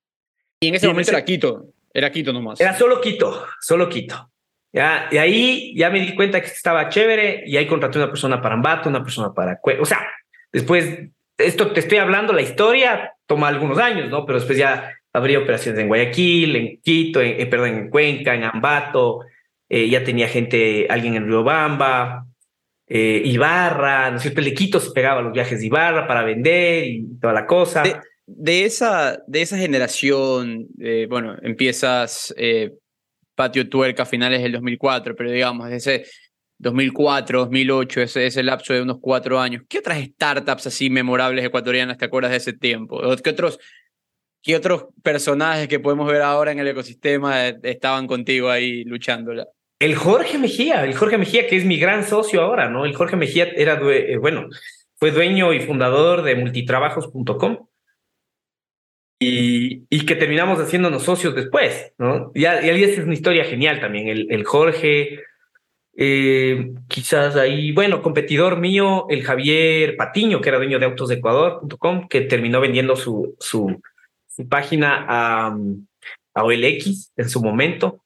[0.60, 2.60] Y en ese momento era Quito, era Quito nomás.
[2.60, 4.30] Era solo Quito, solo Quito.
[4.74, 8.42] Ya, y ahí ya me di cuenta que estaba chévere y ahí contraté una persona
[8.42, 9.60] para Ambato, una persona para...
[9.80, 10.08] O sea,
[10.52, 11.00] después,
[11.38, 14.26] esto te estoy hablando, la historia toma algunos años, ¿no?
[14.26, 18.46] Pero después ya habría operaciones en Guayaquil, en Quito, en, eh, perdón, en Cuenca, en
[18.46, 19.22] Ambato,
[19.68, 22.26] eh, ya tenía gente, alguien en Riobamba,
[22.93, 24.41] eh, Ibarra, ¿no es cierto?
[24.41, 27.84] El Quito se pegaba los viajes de Ibarra para vender y toda la cosa.
[28.27, 32.73] De, esa, de esa generación, eh, bueno, empiezas eh,
[33.34, 36.06] Patio Tuerca a finales del 2004, pero digamos, ese
[36.58, 41.97] 2004, 2008, ese, ese lapso de unos cuatro años, ¿qué otras startups así memorables ecuatorianas
[41.97, 42.99] te acuerdas de ese tiempo?
[43.23, 43.58] ¿Qué otros,
[44.41, 49.47] qué otros personajes que podemos ver ahora en el ecosistema estaban contigo ahí luchándola?
[49.82, 52.86] El Jorge Mejía, el Jorge Mejía, que es mi gran socio ahora, ¿no?
[52.86, 54.48] El Jorge Mejía era, eh, bueno,
[54.98, 57.67] fue dueño y fundador de multitrabajos.com
[59.20, 62.32] y, y, que terminamos haciéndonos socios después, ¿no?
[62.36, 64.08] Y, ahí es una historia genial también.
[64.08, 65.22] El, Jorge,
[65.98, 72.22] eh, quizás ahí, bueno, competidor mío, el Javier Patiño, que era dueño de autosdeecuador.com, que
[72.22, 73.82] terminó vendiendo su, su,
[74.28, 75.58] su página a,
[76.36, 78.04] a OLX en su momento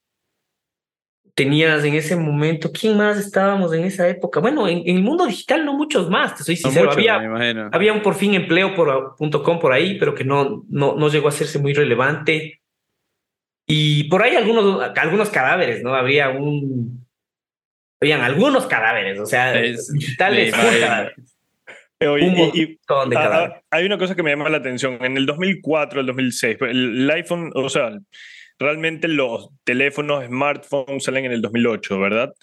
[1.36, 4.40] tenías en ese momento, ¿quién más estábamos en esa época?
[4.40, 6.90] Bueno, en, el mundo digital no muchos más, te soy sincero.
[6.92, 7.16] había,
[7.72, 11.28] había un por fin empleo por, .com por ahí, pero que no, no, no llegó
[11.28, 12.62] a hacerse muy relevante.
[13.68, 15.94] Y por ahí algunos, algunos cadáveres, ¿no?
[15.94, 17.06] Habría un...
[18.02, 20.54] Habían algunos cadáveres, o sea, digitales,
[21.98, 22.78] y,
[23.72, 24.98] hay una cosa que me llama la atención.
[25.04, 27.98] En el 2004, el 2006, el iPhone, o sea,
[28.60, 32.34] realmente los teléfonos, smartphones salen en el 2008, ¿verdad?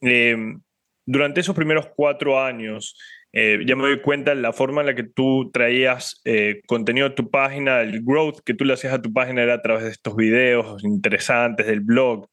[0.00, 0.60] Em,
[1.06, 2.96] durante esos primeros cuatro años,
[3.32, 7.06] eh, ya me doy cuenta de la forma en la que tú traías eh, contenido
[7.06, 9.84] a tu página, el growth que tú le hacías a tu página era a través
[9.84, 12.28] de estos videos interesantes del blog.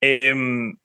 [0.00, 0.76] Em,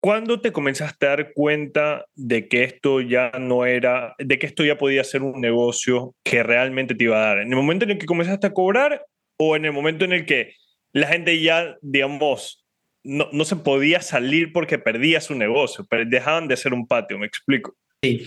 [0.00, 4.64] ¿cuándo te comenzaste a dar cuenta de que esto ya no era, de que esto
[4.64, 7.38] ya podía ser un negocio que realmente te iba a dar?
[7.38, 9.04] ¿En el momento en el que comenzaste a cobrar
[9.38, 10.54] o en el momento en el que
[10.92, 12.64] la gente ya, digamos,
[13.04, 17.18] no, no se podía salir porque perdía su negocio, pero dejaban de ser un patio,
[17.18, 17.76] me explico.
[18.02, 18.26] Sí.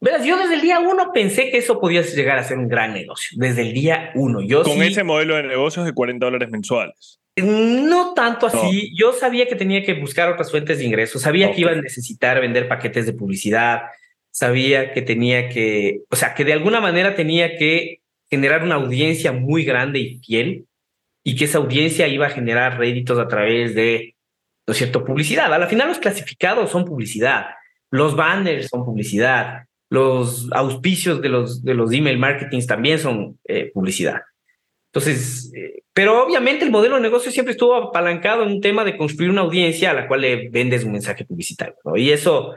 [0.00, 2.92] Verás, yo desde el día uno pensé que eso podía llegar a ser un gran
[2.92, 3.38] negocio.
[3.40, 4.40] Desde el día uno.
[4.42, 7.20] Yo Con sí- ese modelo de negocios de 40 dólares mensuales.
[7.36, 8.90] No tanto así.
[8.98, 11.22] Yo sabía que tenía que buscar otras fuentes de ingresos.
[11.22, 13.82] Sabía que iba a necesitar vender paquetes de publicidad.
[14.32, 18.01] Sabía que tenía que, o sea, que de alguna manera tenía que
[18.32, 20.64] generar una audiencia muy grande y fiel
[21.22, 24.16] y que esa audiencia iba a generar réditos a través de,
[24.66, 25.52] ¿no es cierto?, publicidad.
[25.52, 27.44] A la final los clasificados son publicidad.
[27.90, 29.64] Los banners son publicidad.
[29.90, 34.22] Los auspicios de los, de los email marketings también son eh, publicidad.
[34.94, 38.96] Entonces, eh, pero obviamente el modelo de negocio siempre estuvo apalancado en un tema de
[38.96, 41.98] construir una audiencia a la cual le vendes un mensaje publicitario, ¿no?
[41.98, 42.54] Y eso,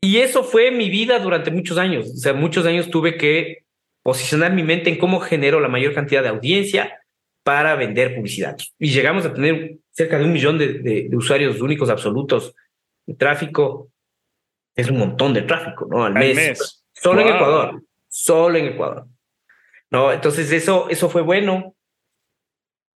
[0.00, 2.08] y eso fue mi vida durante muchos años.
[2.08, 3.65] O sea, muchos años tuve que
[4.06, 7.00] posicionar mi mente en cómo genero la mayor cantidad de audiencia
[7.42, 8.56] para vender publicidad.
[8.78, 12.54] Y llegamos a tener cerca de un millón de, de- de usuarios únicos absolutos
[13.04, 13.90] de tráfico.
[14.74, 16.04] Es un montón de tráfico, ¿no?
[16.04, 16.34] Al mes.
[16.36, 16.84] mes.
[16.92, 17.28] Solo en.
[17.28, 17.82] Ecuador.
[18.08, 19.06] Solo en Ecuador.
[19.90, 20.12] ¿no?
[20.12, 21.74] Entonces eso, eso fue bueno.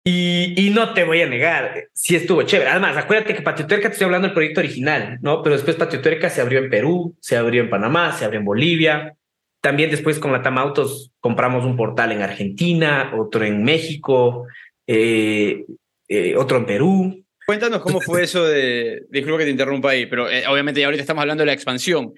[0.04, 2.70] Y, y no te voy a negar, sí estuvo chévere.
[2.70, 5.42] Además, acuérdate que Patio Tuerca, te estoy hablando del proyecto original, ¿no?
[5.42, 8.46] Pero después Patio Tuerca se abrió en Perú, se abrió en Panamá, se abrió en
[8.46, 9.17] Bolivia.
[9.60, 14.46] También después con la Autos compramos un portal en Argentina, otro en México,
[14.86, 15.64] eh,
[16.06, 17.24] eh, otro en Perú.
[17.44, 19.06] Cuéntanos cómo fue eso de.
[19.10, 22.12] Disculpa que te interrumpa ahí, pero eh, obviamente ya ahorita estamos hablando de la expansión.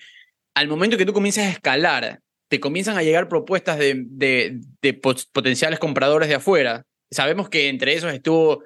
[0.54, 4.94] Al momento que tú comienzas a escalar, te comienzan a llegar propuestas de, de, de
[4.94, 6.84] potenciales compradores de afuera.
[7.10, 8.64] Sabemos que entre esos estuvo,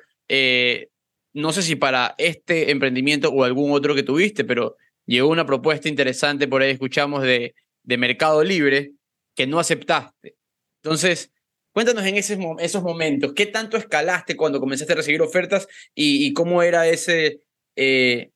[1.34, 5.88] no sé si para este emprendimiento o algún otro que tuviste, pero llegó una propuesta
[5.88, 8.92] interesante, por ahí escuchamos de, de Mercado Libre,
[9.36, 10.36] que no aceptaste.
[10.82, 11.32] Entonces,
[11.72, 16.62] cuéntanos en esos, esos momentos, ¿qué tanto escalaste cuando comenzaste a recibir ofertas y, cómo
[16.62, 17.40] era ese...
[17.76, 18.30] eh,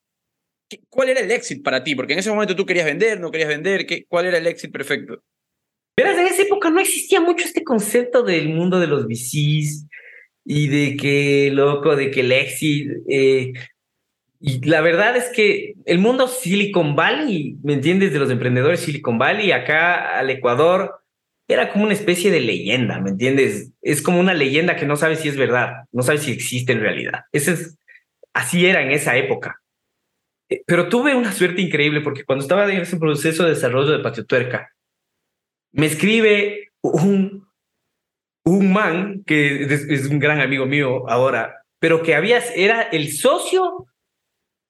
[0.91, 1.95] ¿Cuál era el éxito para ti?
[1.95, 4.71] Porque en ese momento tú querías vender, no querías vender, ¿qué, ¿cuál era el éxito
[4.71, 5.23] perfecto?
[5.97, 9.87] Verás, en esa época no existía mucho este concepto del mundo de los VCs
[10.45, 12.91] y de que, loco, de que el exit.
[13.09, 13.53] eh,
[14.41, 18.13] y la verdad es que el mundo Silicon Valley, ¿me entiendes?
[18.13, 21.01] De los emprendedores Silicon Valley, acá al Ecuador,
[21.49, 23.73] era como una especie de leyenda, ¿me entiendes?
[23.83, 26.81] Es como una leyenda que no sabes si es verdad, no sabes si existe en
[26.81, 27.23] realidad.
[27.33, 27.79] Ese es,
[28.33, 29.61] así era en esa época.
[30.49, 34.05] Eh, Pero tuve una suerte increíble porque cuando estaba en ese proceso de desarrollo de
[34.05, 34.73] Patio Tuerca,
[35.73, 37.49] me escribe un,
[38.45, 43.11] un man que es, es un gran amigo mío ahora, pero que había, era el
[43.11, 43.88] socio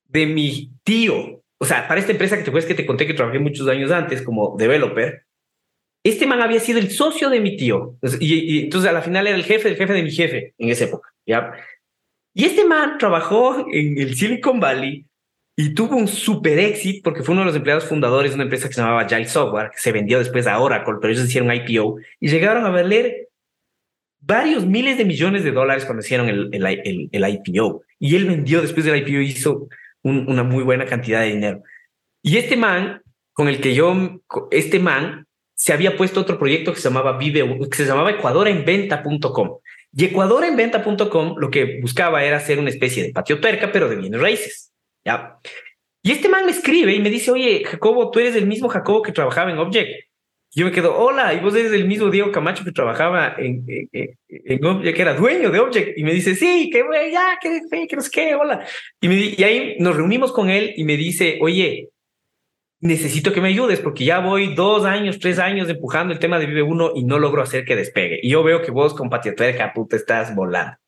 [0.09, 1.43] de mi tío.
[1.59, 3.91] O sea, para esta empresa que te acuerdas que te conté que trabajé muchos años
[3.91, 5.25] antes como developer,
[6.05, 7.97] este man había sido el socio de mi tío.
[8.21, 10.71] Y, y entonces a la final era el jefe del jefe de mi jefe en
[10.71, 11.13] esa época.
[11.27, 11.53] ¿ya?
[12.35, 15.05] Y este man trabajó en el Silicon Valley
[15.57, 18.69] y tuvo un super éxito porque fue uno de los empleados fundadores de una empresa
[18.69, 21.97] que se llamaba Agile Software, que se vendió después a Oracle, pero ellos hicieron IPO
[22.21, 23.29] y llegaron a valer
[24.21, 27.83] varios miles de millones de dólares cuando hicieron el, el, el, el IPO.
[27.99, 29.69] Y él vendió después del IPO, hizo
[30.09, 31.63] un, una muy buena cantidad de dinero.
[32.23, 36.81] Y este man, con el que yo, este man se había puesto otro proyecto que
[36.81, 39.59] se llamaba Vive, que se llamaba ecuadorenventa.com.
[39.93, 44.21] Y ecuadorenventa.com lo que buscaba era hacer una especie de patio perca, pero de bienes
[44.21, 44.73] raíces.
[45.05, 45.39] ¿ya?
[46.03, 49.03] Y este man me escribe y me dice, oye, Jacobo, tú eres el mismo Jacobo
[49.03, 50.08] que trabajaba en Object.
[50.55, 54.19] Yo me quedo, hola, y vos eres el mismo Diego Camacho que trabajaba en, en,
[54.29, 55.99] en, Object, que era dueño de Object.
[55.99, 58.65] Y me dice, sí, que bueno, ya, que, que no sé qué, hola.
[59.01, 61.91] Y, ahí nos reunimos con él y me dice, oye,
[62.81, 66.47] necesito que me ayudes porque ya voy dos años, tres años empujando el tema de
[66.47, 68.19] Vive Uno y no logro hacer que despegue.
[68.23, 70.79] Y yo veo que vos con Patiatuerca, puta, estás volando.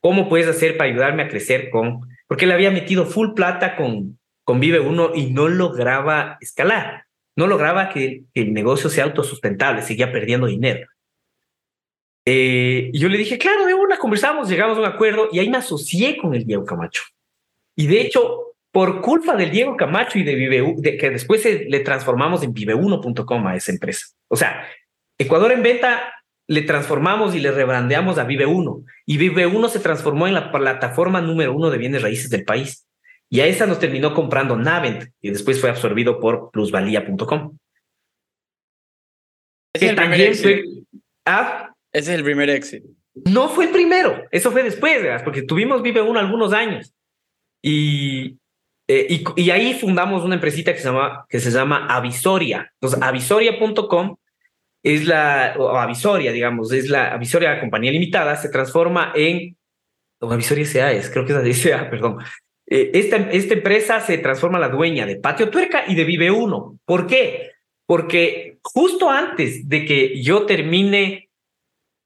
[0.00, 2.00] ¿Cómo puedes hacer para ayudarme a crecer con...?
[2.26, 7.04] Porque le había metido full plata con, con Vive Uno y no lograba escalar.
[7.36, 10.86] No lograba que, el negocio sea autosustentable, seguía perdiendo dinero.
[12.24, 15.50] Eh, y yo le dije, claro, de una conversamos, llegamos a un acuerdo y ahí
[15.50, 17.02] me asocié con el Diego Camacho.
[17.76, 21.80] Y de hecho, por culpa del Diego Camacho y de Vive, que después se, le
[21.80, 24.06] transformamos en vive1.com a esa empresa.
[24.28, 24.66] O sea,
[25.18, 26.14] Ecuador en venta
[26.48, 30.50] le transformamos y le rebrandeamos a Vive Uno y Vive Uno se transformó en la
[30.50, 32.86] plataforma número uno de bienes raíces del país.
[33.32, 37.56] Y a esa nos terminó comprando Navent y después fue absorbido por plusvalía.com.
[39.72, 40.36] Ese es el primer.
[40.36, 40.64] Fue...
[41.24, 41.72] ¿Ah?
[41.90, 42.88] Ese es el primer éxito.
[43.24, 45.24] No fue el primero, eso fue después, ¿verdad?
[45.24, 46.92] porque tuvimos Vive Uno algunos años.
[47.62, 48.36] Y,
[48.86, 52.70] Eh, y, y, ahí fundamos una empresita que se llama, que se llama Avisoria.
[52.74, 54.16] Entonces, avisoria.com
[54.82, 59.56] es la, o Avisoria, digamos, es la Avisoria Compañía Limitada, se transforma en,
[60.20, 60.92] o Avisoria S.A.
[60.92, 62.18] es, creo que es la S.A., perdón.
[62.74, 66.30] Eh, esta, esta empresa se transforma en la dueña de Patio Tuerca y de Vive
[66.30, 66.78] Uno.
[66.86, 67.50] ¿Por qué?
[67.84, 71.28] Porque justo antes de que yo termine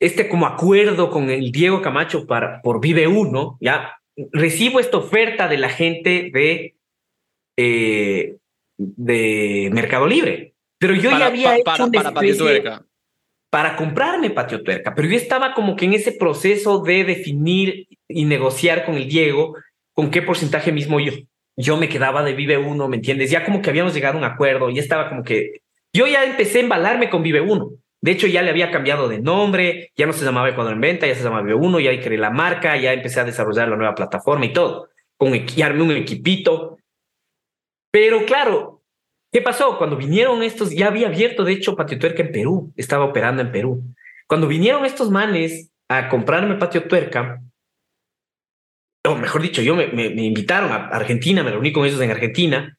[0.00, 3.96] este como acuerdo con el Diego Camacho para, por Vive Uno, ya
[4.32, 6.74] recibo esta oferta de la gente de,
[7.56, 8.34] eh,
[8.76, 10.54] de Mercado Libre.
[10.78, 12.86] Pero yo para, ya había pa, hecho para, una para Patio Tuerca.
[13.50, 18.24] para comprarme Patio Tuerca, pero yo estaba como que en ese proceso de definir y
[18.24, 19.54] negociar con el Diego
[19.96, 21.12] con qué porcentaje mismo yo,
[21.56, 23.30] yo me quedaba de Vive Uno, ¿me entiendes?
[23.30, 26.58] Ya como que habíamos llegado a un acuerdo, ya estaba como que yo ya empecé
[26.58, 27.70] a embalarme con Vive Uno.
[28.02, 31.06] De hecho, ya le había cambiado de nombre, ya no se llamaba Ecuador en Venta,
[31.06, 33.94] ya se llamaba Vive Uno, ya creé la marca, ya empecé a desarrollar la nueva
[33.94, 36.78] plataforma y todo, con equi- armé un equipito.
[37.90, 38.74] Pero claro,
[39.32, 39.76] ¿Qué pasó?
[39.76, 43.52] Cuando vinieron estos, ya había abierto, de hecho, Patio Tuerca en Perú, estaba operando en
[43.52, 43.82] Perú.
[44.26, 47.42] Cuando vinieron estos manes a comprarme Patio Tuerca,
[49.12, 52.76] o mejor dicho, yo me, me- invitaron a Argentina, me reuní con ellos en Argentina,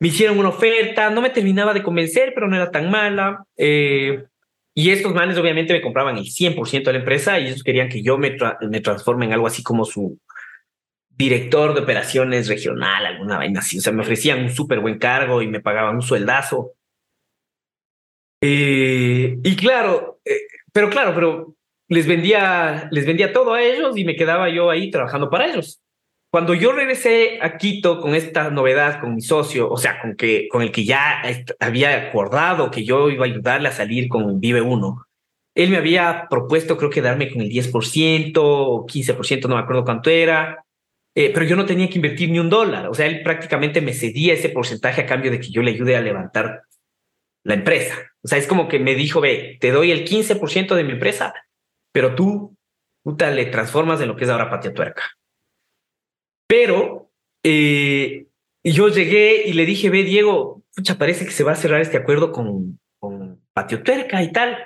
[0.00, 3.44] me hicieron una oferta, no me terminaba de convencer, pero no era tan mala.
[3.56, 4.24] eh,
[4.74, 8.00] y estos manes obviamente me compraban el 100% de la empresa y ellos querían que
[8.02, 10.18] yo me, tra- me transforme en algo así como su
[11.10, 13.78] director de operaciones regional, alguna vaina así.
[13.78, 16.74] O sea, me ofrecían un súper buen cargo y me pagaban un sueldazo.
[18.40, 20.38] Eh, y claro, eh,
[20.72, 21.54] pero claro, pero
[21.88, 25.80] les vendía, les vendía todo a ellos y me quedaba yo ahí trabajando para ellos.
[26.30, 30.46] Cuando yo regresé a Quito con esta novedad, con mi socio, o sea, con, que,
[30.48, 31.22] con el que ya
[31.58, 35.06] había acordado que yo iba a ayudarle a salir con Vive Uno,
[35.54, 39.84] él me había propuesto, creo que darme con el 10% o 15%, no me acuerdo
[39.84, 40.64] cuánto era,
[41.14, 42.88] eh, pero yo no tenía que invertir ni un dólar.
[42.88, 45.96] O sea, él prácticamente me cedía ese porcentaje a cambio de que yo le ayude
[45.96, 46.62] a levantar
[47.42, 47.96] la empresa.
[48.22, 51.34] O sea, es como que me dijo, ve, te doy el 15% de mi empresa,
[51.92, 52.56] pero tú,
[53.02, 55.02] puta, le transformas en lo que es ahora Patio Tuerca.
[56.46, 57.10] Pero
[57.42, 58.26] eh,
[58.64, 61.96] yo llegué y le dije, ve, Diego, pucha, parece que se va a cerrar este
[61.96, 64.56] acuerdo con, con Patio Tuerca y tal.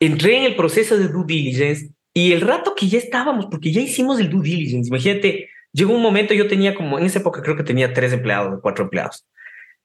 [0.00, 3.80] Entré en el proceso de due diligence y el rato que ya estábamos, porque ya
[3.80, 7.56] hicimos el due diligence, imagínate, llegó un momento, yo tenía como, en esa época creo
[7.56, 9.26] que tenía tres empleados, cuatro empleados.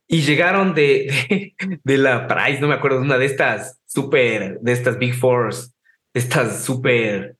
[0.08, 4.60] Y llegaron de, de, de la Price, no me acuerdo, de una de estas super,
[4.60, 5.73] de estas Big Fours,
[6.13, 7.36] estas super,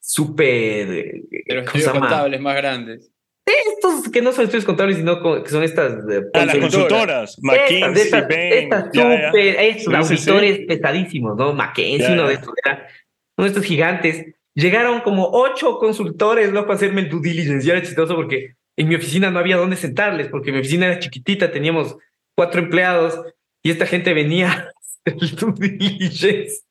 [0.00, 3.10] super, De ¿cómo los estudios contables más grandes.
[3.44, 5.92] Estos que no son estudios contables, sino que son estas...
[6.10, 9.26] eh, Ah, las consultoras, McKinsey, estas, Bain, estas ya, ya.
[9.28, 10.30] súper, estos Sí, sí, sí.
[10.30, 11.52] auditores pesadísimos, ¿no?
[11.52, 12.88] Mackenzie, Ya, uno de estos, era
[13.36, 14.26] uno de estos gigantes.
[14.54, 17.64] Llegaron como ocho consultores, loco, a hacerme el due diligence.
[17.64, 20.98] Y era chistoso porque en mi oficina no había dónde sentarles, porque mi oficina era
[20.98, 21.96] chiquitita, teníamos
[22.34, 23.20] cuatro empleados
[23.62, 24.72] y esta gente venía
[25.04, 26.62] el due diligence.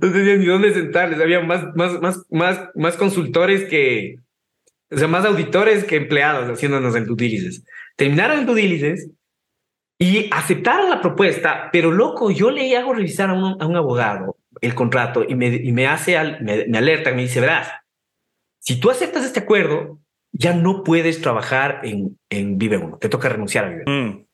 [0.00, 4.16] No ni dónde sentarles, había más, más, más, más, más consultores que,
[4.90, 7.62] o sea, más auditores que empleados haciéndonos el due diligence.
[7.96, 9.10] Terminaron el due diligence
[9.98, 14.36] y aceptaron la propuesta, pero loco, yo le hago revisar a un, a un abogado
[14.62, 17.70] el contrato y me, y me hace, al- me, me alerta, me dice, verás,
[18.58, 20.00] si tú aceptas este acuerdo,
[20.32, 23.84] ya no puedes trabajar en, en Vive Uno, te toca renunciar a Vive.
[23.86, 24.26] Mm.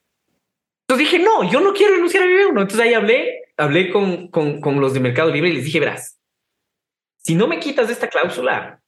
[0.88, 2.60] Entonces dije, no, yo no quiero renunciar a Vive Uno.
[2.62, 6.18] Entonces ahí hablé, hablé con, con, con los de Mercado Libre y les dije, verás,
[7.18, 8.80] si no me quitas esta cláusula,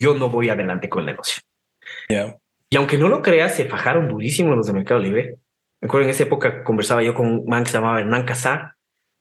[0.00, 1.42] yo no voy adelante con el negocio.
[2.08, 2.36] Ya.
[2.70, 5.36] Y aunque no lo creas, se fajaron durísimo los de Mercado Libre.
[5.80, 8.74] Me acuerdo en esa época conversaba yo con un man que se llamaba Hernán Casá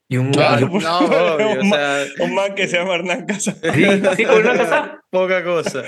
[0.10, 0.32] y un...
[0.32, 0.98] Claro, y un- No,
[1.36, 3.52] obvio, un, o man, sea- un man que se llama Hernán Casa.
[3.74, 5.00] Sí, sí, con Hernán Casá.
[5.10, 5.84] Poca cosa.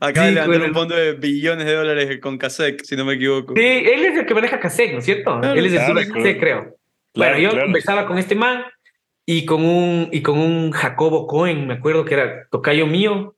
[0.00, 3.04] Acaba Sí, de levantar con un fondo de billones de dólares con Casec, si no
[3.04, 3.54] me equivoco.
[3.56, 5.40] Sí, él es el que maneja Casec, ¿no es cierto?
[5.40, 6.75] Claro, él es el claro, dueño de Casec, creo.
[7.16, 7.66] Claro, bueno, yo claro.
[7.66, 8.62] conversaba con este man
[9.26, 13.34] y con un y con un Jacobo Cohen, me acuerdo que era tocayo mío,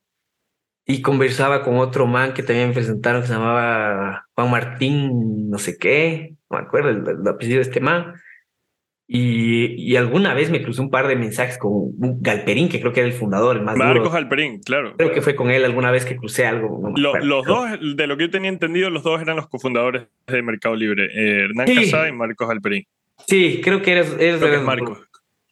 [0.87, 5.59] y conversaba con otro man que también me presentaron que se llamaba Juan Martín, no
[5.59, 8.15] sé qué, no me acuerdo el, el apellido de este man.
[9.11, 12.93] Y, y alguna vez me crucé un par de mensajes con un Galperín, que creo
[12.93, 14.15] que era el fundador, el más Marcos duro.
[14.17, 14.95] Alperín, claro.
[14.99, 16.79] Creo que fue con él alguna vez que crucé algo.
[16.91, 20.09] no Lo- los dos, de lo que yo tenía entendido, los dos eran los cofundadores
[20.27, 21.75] de Mercado Libre, eh, Hernán Sí.
[21.77, 22.85] Casada y Marcos Alperín.
[23.27, 24.99] Sí, creo que eres, eres Creo que es eres- Marcos.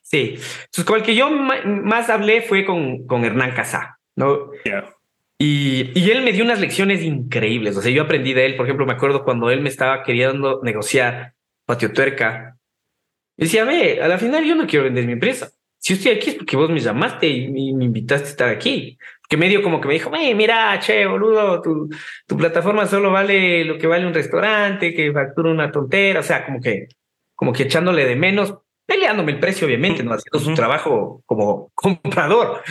[0.03, 0.35] Sí.
[0.37, 4.51] Entonces, con el que yo más hablé fue con, con Hernán Casá, ¿no?
[4.65, 4.93] Ya.
[5.39, 7.77] Y, y él me dio unas lecciones increíbles.
[7.77, 8.57] O sea, yo aprendí de él.
[8.57, 11.35] Por ejemplo, me acuerdo cuando él me estaba queriendo negociar
[11.67, 12.57] Patio Tuerca.
[13.37, 15.51] Decía, ve, a la final yo no quiero vender mi empresa.
[15.79, 18.97] Si estoy aquí es porque vos me llamaste y, y me invitaste a estar aquí.
[19.29, 21.89] que medio como que me dijo, "Ey, mira, che, boludo, tu,
[22.29, 26.47] tu plataforma solo vale lo que vale un restaurante, que factura una tontera, o sea,
[26.47, 26.87] como que,
[27.37, 32.63] como que echándole de menos, peleándome el precio, obviamente, no haciendo su trabajo como comprador,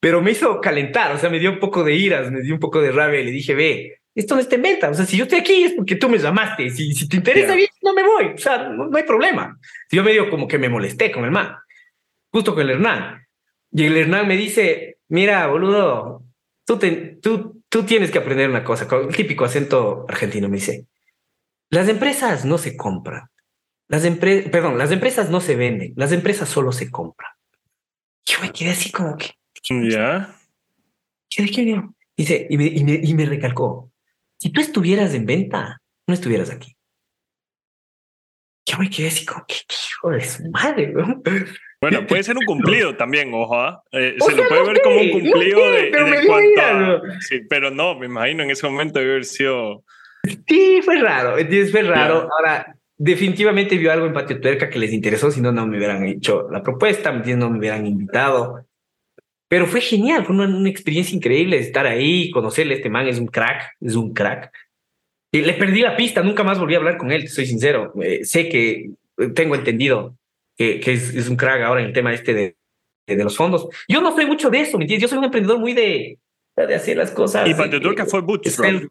[0.00, 2.60] pero me hizo calentar, o sea, me dio un poco de iras, me dio un
[2.60, 5.16] poco de rabia y le dije, ve, esto no está en venta, o sea, si
[5.16, 7.56] yo estoy aquí es porque tú me llamaste, si, si te interesa Yeah.
[7.56, 9.58] bien, no me voy, o sea, no, no hay problema.
[9.90, 11.54] Yo medio como que me molesté con el man,
[12.32, 13.26] justo con el Hernán.
[13.72, 16.22] Y el Hernán me dice, mira, boludo,
[16.64, 20.56] tú, te- tú, tú tienes que aprender una cosa, con el típico acento argentino me
[20.56, 20.86] dice,
[21.68, 23.28] las empresas no se compran,
[23.88, 27.30] las empresas, perdón, las empresas no se venden, las empresas solo se compran.
[28.24, 29.30] Yo me quedé así como que,
[29.88, 30.34] Ya.
[31.30, 31.82] ¿qué qué?
[32.16, 33.92] Dice, y me, y, me, y me recalcó,
[34.38, 36.76] si tú estuvieras en venta, no estuvieras aquí.
[38.68, 41.22] Yo me quedé así como que, ¿qué hijo de su madre, weón?
[41.80, 43.54] Bueno, puede ser un cumplido también, ojo.
[43.60, 43.82] ¿ah?
[43.92, 46.10] Eh, se sea, lo puede no ver como un no cumplido sé, de, pero de
[46.10, 47.00] me dio cuanto a- ¿no?
[47.20, 49.84] Sí, pero no, me imagino en ese momento debe haber sido.
[50.48, 51.70] Sí, fue raro, ¿entiendes?
[51.70, 52.28] Fue raro.
[52.36, 56.04] Ahora, definitivamente vio algo en Patio Tuerca que les interesó, si no, no me hubieran
[56.04, 57.12] hecho la propuesta.
[57.12, 58.66] No me hubieran invitado.
[59.48, 62.74] Pero fue genial, fue una, una experiencia increíble estar ahí, conocerle.
[62.74, 64.52] Este man es un crack, es un crack.
[65.32, 67.92] Y le perdí la pista, nunca más volví a hablar con él, soy sincero.
[68.02, 70.16] Eh, sé que eh, tengo entendido
[70.56, 72.56] que, que es, es un crack ahora en el tema este de,
[73.06, 73.68] de, de los fondos.
[73.88, 75.02] Yo no soy mucho de eso, ¿me entiendes?
[75.02, 76.18] Yo soy un emprendedor muy de,
[76.56, 77.48] de hacer las cosas.
[77.48, 78.84] Y Patio eh, Turca fue bootstrap.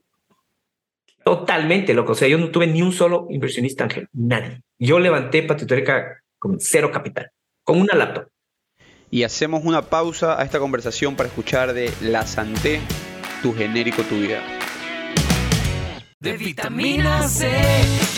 [1.26, 2.12] Totalmente, loco.
[2.12, 4.08] O sea, yo no tuve ni un solo inversionista, Ángel.
[4.14, 4.62] Nadie.
[4.78, 7.32] Yo levanté Patio Tuerca con cero capital,
[7.64, 8.28] con una laptop.
[9.10, 12.80] Y hacemos una pausa a esta conversación para escuchar de La Santé,
[13.42, 14.40] tu genérico, tu vida.
[16.20, 17.50] De vitamina C,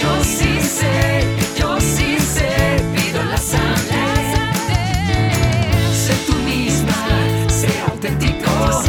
[0.02, 1.24] yo sí sé,
[1.58, 4.06] yo sí sé, pido la sangre.
[5.94, 8.84] Sé tú misma, sé auténtico,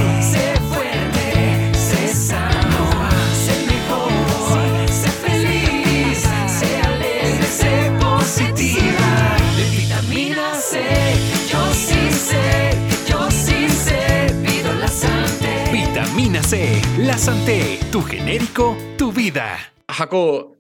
[17.09, 19.57] la Santé, tu genérico, tu vida.
[19.91, 20.59] Jacobo,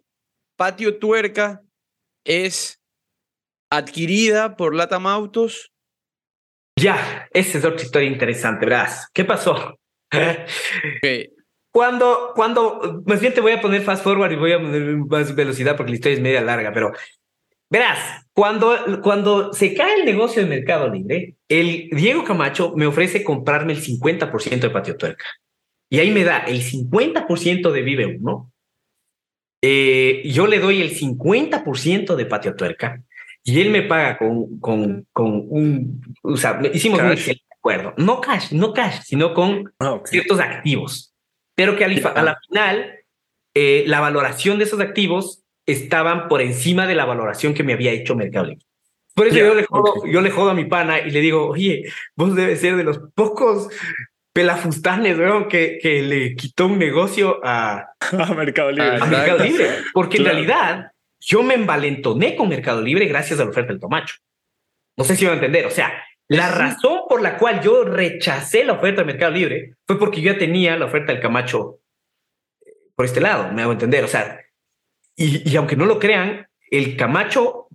[0.56, 1.62] Patio Tuerca
[2.24, 2.80] es
[3.70, 5.70] adquirida por Latam Autos.
[6.80, 9.10] Ya, esa es otra historia interesante, verás.
[9.12, 9.78] ¿Qué pasó?
[11.70, 15.34] Cuando, cuando, más bien te voy a poner fast forward y voy a poner más
[15.34, 16.92] velocidad porque la historia es media larga, pero
[17.68, 23.22] verás, cuando, cuando se cae el negocio de Mercado Libre, el Diego Camacho me ofrece
[23.22, 25.26] comprarme el 50% de Patio Tuerca.
[25.90, 28.52] Y ahí me da el 50% de Vive Uno.
[29.62, 33.02] Eh, yo le doy el 50% de Patio Tuerca
[33.42, 37.18] y él me paga con, con, con un, o sea, hicimos un Cash.
[37.18, 37.94] excelente acuerdo.
[37.96, 39.72] No cash, no cash, sino con
[40.04, 41.12] ciertos activos.
[41.56, 42.94] Pero que al- a la final,
[43.54, 47.90] eh, la valoración de esos activos estaban por encima de la valoración que me había
[47.92, 48.64] hecho Mercado Libre.
[49.14, 51.48] Por eso Ya, yo, le jodo, yo le jodo a mi pana y le digo,
[51.48, 51.82] oye,
[52.14, 53.68] vos debes ser de los pocos
[54.38, 58.98] pelafustanes, weón, que, que le quitó un negocio a, a Mercado Libre.
[59.00, 59.66] a Mercado Libre.
[59.92, 60.38] Porque Claro.
[60.38, 64.14] en realidad yo me envalentoné con Mercado Libre gracias a la oferta del Tomacho.
[64.96, 65.66] No sé si van a entender.
[65.66, 65.92] O sea,
[66.28, 70.32] la razón por la cual yo rechacé la oferta de Mercado Libre fue porque yo
[70.32, 71.80] ya tenía la oferta del Camacho
[72.64, 74.04] eh, por este lado, me hago entender.
[74.04, 74.38] O sea,
[75.16, 77.66] y, y aunque no lo crean, el Camacho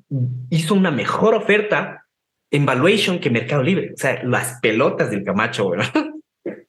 [0.49, 2.05] hizo una mejor oferta
[2.51, 3.91] en valuation que Mercado Libre.
[3.93, 6.12] O sea, las pelotas del Camacho, weón.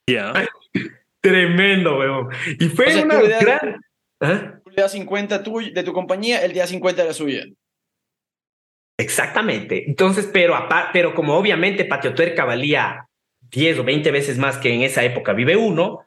[0.08, 0.32] Ya.
[1.22, 2.28] Tremendo, weón.
[2.58, 3.80] Y fue O sea, una gran...
[4.20, 4.60] ¿Ah?
[4.66, 7.44] Le das 50 tuyo- de tu compañía, te da 50 de la suya.
[8.98, 9.84] Exactamente.
[9.88, 10.54] Entonces, pero,
[10.92, 13.08] pero como obviamente Patio Tuerca valía
[13.50, 16.00] 10 o 20 veces más que en esa época Vive Uno,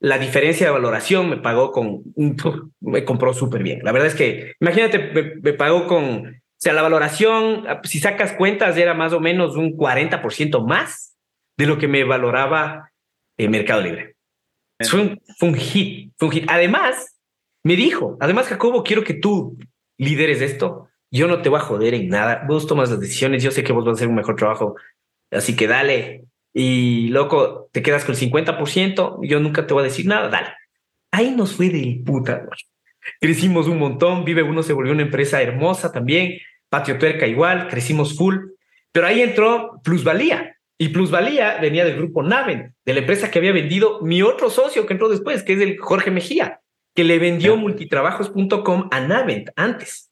[0.00, 2.02] la diferencia de valoración me pagó con,
[2.80, 3.80] me compró súper bien.
[3.82, 8.32] La verdad es que, imagínate, me, me pagó con, o sea, la valoración, si sacas
[8.32, 11.16] cuentas, era más o menos un 40% más
[11.58, 12.89] de lo que me valoraba
[13.44, 14.16] el Mercado Libre.
[14.88, 16.44] Fue un, hit, fue un hit.
[16.48, 17.18] Además,
[17.62, 19.58] me dijo, además, Jacobo, quiero que tú
[19.98, 20.88] lideres esto.
[21.10, 22.44] Yo no te voy a joder en nada.
[22.48, 23.42] Vos tomas las decisiones.
[23.42, 24.76] Yo sé que vos vas a hacer un mejor trabajo.
[25.30, 26.24] Así que dale.
[26.54, 29.18] Y loco, te quedas con el 50%.
[29.22, 30.28] Yo nunca te voy a decir nada.
[30.28, 30.48] Dale.
[31.10, 32.46] Ahí nos fue del puta.
[33.20, 34.24] Crecimos un montón.
[34.24, 36.38] Vive Uno se volvió una empresa hermosa también.
[36.68, 37.68] Patio Tuerca igual.
[37.68, 38.36] Crecimos full.
[38.92, 40.56] Pero ahí entró Plusvalía.
[40.82, 44.86] Y Plusvalía venía del grupo Naven, de la empresa que había vendido mi otro socio
[44.86, 46.62] que entró después, que es el Jorge Mejía,
[46.96, 50.10] que le vendió multitrabajos.com a Navent antes.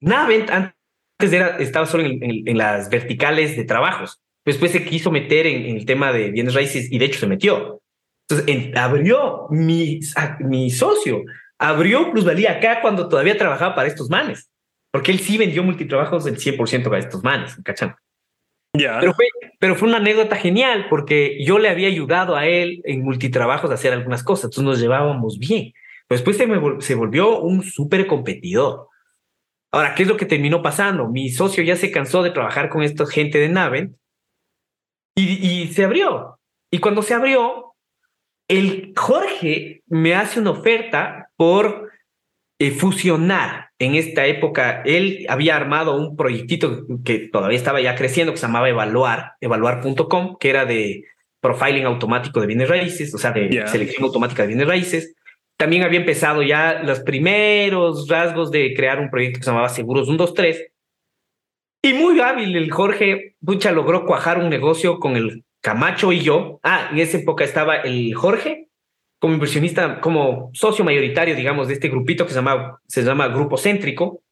[0.00, 4.20] Navent antes era, estaba solo en, en- en las verticales de trabajos.
[4.44, 7.26] después se quiso meter en, en el tema de bienes raíces y de hecho se
[7.26, 7.82] metió.
[8.28, 11.24] Entonces, en- abrió mi, a- mi socio,
[11.58, 14.48] abrió plusvalía acá cuando todavía trabajaba para estos manes,
[14.92, 17.96] porque él sí vendió multitrabajos del 100% para estos manes, ¿cachan?
[18.78, 19.26] Pero fue,
[19.58, 23.74] pero fue una anécdota genial porque yo le había ayudado a él en multitrabajos a
[23.74, 25.72] hacer algunas cosas, entonces nos llevábamos bien.
[26.08, 28.88] Después se, me se volvió un súper competidor.
[29.72, 31.08] Ahora, ¿qué es lo que terminó pasando?
[31.08, 33.96] Mi socio ya se cansó de trabajar con esta gente de Naven
[35.14, 36.38] y, y se abrió.
[36.70, 37.74] Y cuando se abrió,
[38.48, 41.90] el Jorge me hace una oferta por
[42.58, 43.65] eh, fusionar.
[43.78, 48.46] En esta época, él había armado un proyectito que todavía estaba ya creciendo, que se
[48.46, 51.04] llamaba Evaluar, evaluar.com, que era de
[51.40, 55.14] profiling automático de bienes raíces, o sea, de selección automática de bienes raíces.
[55.58, 60.06] También había empezado ya los primeros rasgos de crear un proyecto que se llamaba Seguros
[60.06, 60.68] 123.
[61.82, 66.60] Y muy hábil el Jorge, pucha, logró cuajar un negocio con el Camacho y yo.
[66.62, 68.65] Ah, en esa época estaba el Jorge
[69.18, 73.56] como inversionista, como socio mayoritario, digamos, de este grupito que se llama, se llama Grupo
[73.56, 74.22] Céntrico,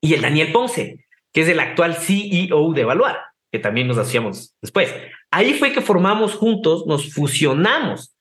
[0.00, 3.18] y el Daniel Ponce, que es el actual CEO de Evaluar,
[3.50, 4.94] que también nos hacíamos después.
[5.30, 8.12] Ahí fue que formamos juntos, nos fusionamos.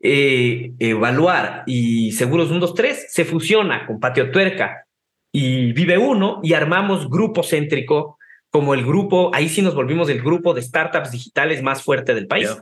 [0.00, 4.84] Eh, Evaluar y Seguros 123 se fusiona con Patio Tuerca
[5.32, 8.16] y Vive Uno y armamos Grupo Céntrico
[8.50, 12.26] como el grupo, ahí sí nos volvimos el grupo de startups digitales más fuerte del
[12.26, 12.56] país.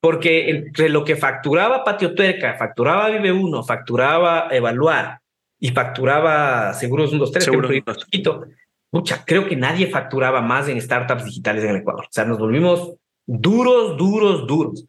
[0.00, 5.20] Porque entre lo que facturaba Patio Tuerca, facturaba Vive Uno, facturaba Evaluar
[5.58, 8.46] y facturaba Seguros 123, que era un Seguros proyecto chiquito,
[8.92, 12.06] mucha, creo que nadie facturaba más en startups digitales en el Ecuador.
[12.06, 12.94] O sea, nos volvimos
[13.26, 14.86] duros, duros, duros.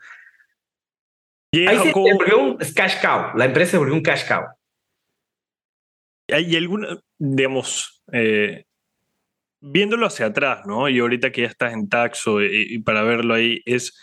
[1.53, 4.45] Ahí se volvió un cash cow, la empresa se volvió un cash cow.
[6.30, 8.64] ¿Hay alguna, digamos, eh,
[9.59, 10.88] viéndolo hacia atrás, ¿no?
[10.88, 13.99] Y ahorita que ya estás en Taxo y, y para verlo ahí, es.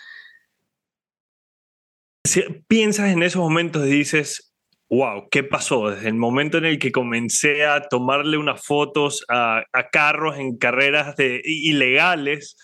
[2.29, 4.55] Si piensas en esos momentos y dices,
[4.91, 5.89] wow, ¿qué pasó?
[5.89, 11.14] Desde el momento en el que comencé a tomarle unas fotos a, carros en carreras
[11.18, 12.59] ilegales,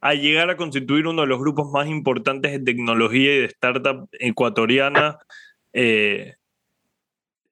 [0.00, 4.08] a llegar a constituir uno de los grupos más importantes de tecnología y de startup
[4.12, 5.18] ecuatoriana.
[5.74, 6.36] eh,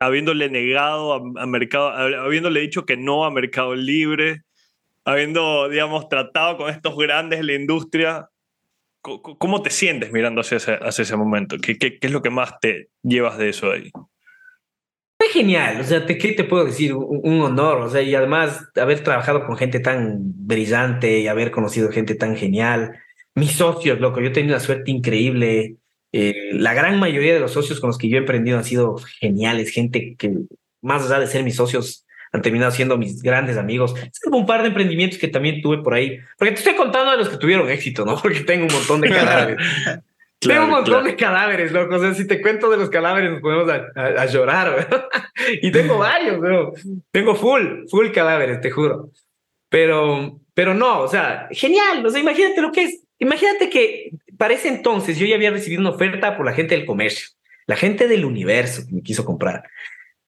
[0.01, 4.43] habiéndole negado a, mercado, habiéndole dicho que no a Mercado Libre,
[5.05, 8.29] habiendo, digamos, tratado con estos grandes de la industria.
[9.38, 11.56] ¿Cómo te sientes mirando hacia ese, momento?
[11.59, 13.90] ¿Qué, es lo que más te llevas de eso ahí?
[13.92, 16.94] Fue genial, o sea, ¿qué te puedo decir?
[16.94, 21.50] Un, un honor, o sea, y además haber trabajado con gente tan brillante y haber
[21.50, 22.98] conocido gente tan genial.
[23.34, 25.76] Mis socios, loco, yo he tenido una suerte increíble.
[26.12, 28.96] Eh, la gran mayoría de los socios con los que yo he emprendido han sido
[29.20, 30.32] geniales, gente que
[30.80, 33.95] más allá de ser mis socios han terminado siendo mis grandes amigos.
[34.12, 37.16] Salvo un par de emprendimientos que también tuve por ahí, porque te estoy contando de
[37.18, 38.16] los que tuvieron éxito, ¿no?
[38.22, 39.66] Porque tengo un montón de cadáveres.
[40.41, 41.97] Tengo un montón de cadáveres, loco.
[41.97, 45.09] O sea, si te cuento de los cadáveres, nos podemos a, a- a llorar, ¿verdad?
[45.62, 46.72] Y tengo varios, ¿no?
[47.11, 49.11] Tengo full, full cadáveres, te juro.
[49.68, 52.07] Pero, pero no, o sea, genial.
[52.07, 53.03] O sea, imagínate lo que es.
[53.18, 56.87] Imagínate que para ese entonces yo ya había recibido una oferta por la gente del
[56.87, 57.31] comercio,
[57.66, 59.64] la gente del universo que me quiso comprar.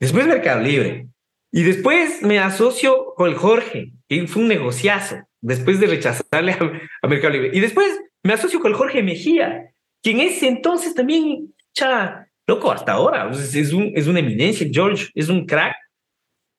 [0.01, 1.07] Después Mercado Libre.
[1.53, 6.81] Y después me asocio con el Jorge, que fue un negociazo, después de rechazarle a,
[7.03, 7.51] a Mercado Libre.
[7.53, 9.73] Y después me asocio con el Jorge Mejía,
[10.03, 14.67] que en ese entonces también, cha, loco, hasta ahora, es, es un, es una eminencia,
[14.71, 15.75] George es un crack.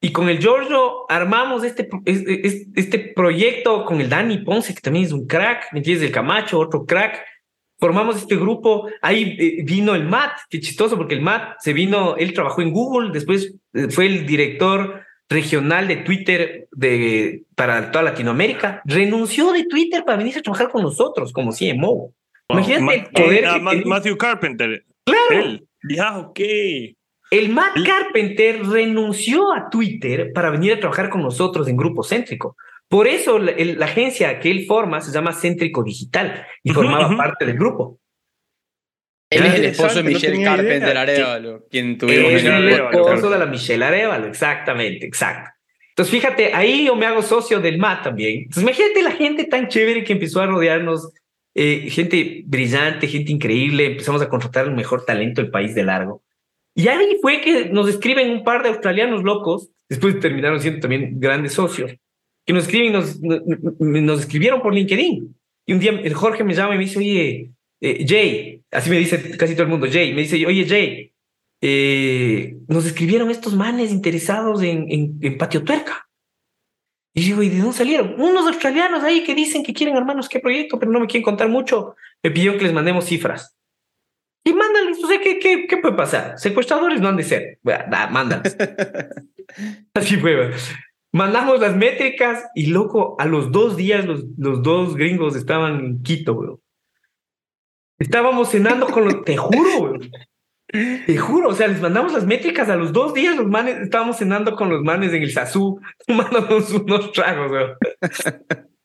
[0.04, 4.74] Y con el Giorgio armamos este, pro- es- es- este proyecto con el Dani Ponce,
[4.74, 6.08] que también es un crack, ¿me entiendes?
[6.08, 7.24] El Camacho, otro crack.
[7.82, 12.16] Formamos este grupo, ahí eh, vino el Matt, qué chistoso, porque el Matt se vino,
[12.16, 18.04] él trabajó en Google, después eh, fue el director regional de Twitter de, para toda
[18.04, 22.14] Latinoamérica, renunció de Twitter para venir a trabajar con nosotros como CMO.
[22.50, 23.86] Imagínate Ma- el poder que Ma- tenía.
[23.88, 24.86] Matthew Carpenter.
[25.04, 25.44] Claro.
[25.44, 25.68] Él.
[25.90, 26.40] Ya, ok.
[27.32, 32.56] El Matt Carpenter renunció a Twitter para venir a trabajar con nosotros en Grupo Céntrico.
[32.92, 37.16] Por eso la, el- la agencia que él forma se llama Céntrico Digital y formaba
[37.16, 38.00] parte del grupo.
[39.30, 40.56] Él es el esposo de no Michelle idea.
[40.58, 45.50] Carpenter Arevalo, quien tuvimos Es en el el esposo de la Michelle Arevalo, exactamente, exacto.
[45.92, 48.39] Entonces, fíjate, ahí yo me hago socio del MAT también.
[48.39, 51.14] Entonces, imagínate la gente tan chévere que empezó a rodearnos,
[51.56, 56.24] eh, gente brillante, gente increíble, empezamos a contratar el mejor talento del país de largo.
[56.76, 61.20] Y ahí fue que nos escriben un par de australianos locos, después terminaron siendo también
[61.22, 61.94] grandes socios,
[62.46, 65.36] que nos escriben, nos, nos, escribieron por LinkedIn.
[65.66, 68.98] Y un día el Jorge me llama y me dice, oye, eh, Jay, así me
[68.98, 71.14] dice casi todo el mundo, Jay, me dice, oye, Jay,
[71.62, 76.08] eh, nos escribieron estos manes interesados en, en, en Patio Tuerca.
[77.14, 78.20] Y digo, ¿y de dónde salieron?
[78.20, 81.50] Unos australianos ahí que dicen que quieren armarnos qué proyecto, pero no me quieren contar
[81.50, 81.96] mucho.
[82.24, 83.56] Me pidieron que les mandemos cifras.
[84.44, 86.39] Y mándales, o sea, ¿qué, qué, qué puede pasar?
[86.39, 87.60] Secuestradores no han de ser.
[87.62, 88.56] Bueno, mándalos.
[89.94, 90.52] Así fue.
[91.14, 96.03] Mandamos las métricas y loco, a los dos días los, los dos gringos estaban en
[96.03, 96.49] Quito, güey.
[97.99, 99.24] Estábamos cenando con los...
[99.24, 100.12] Te juro, güey.
[100.72, 104.18] Te juro, o sea, les mandamos las métricas a los dos días, los manes, estábamos
[104.18, 107.66] cenando con los manes en el Sazú, tomándonos unos tragos, güey.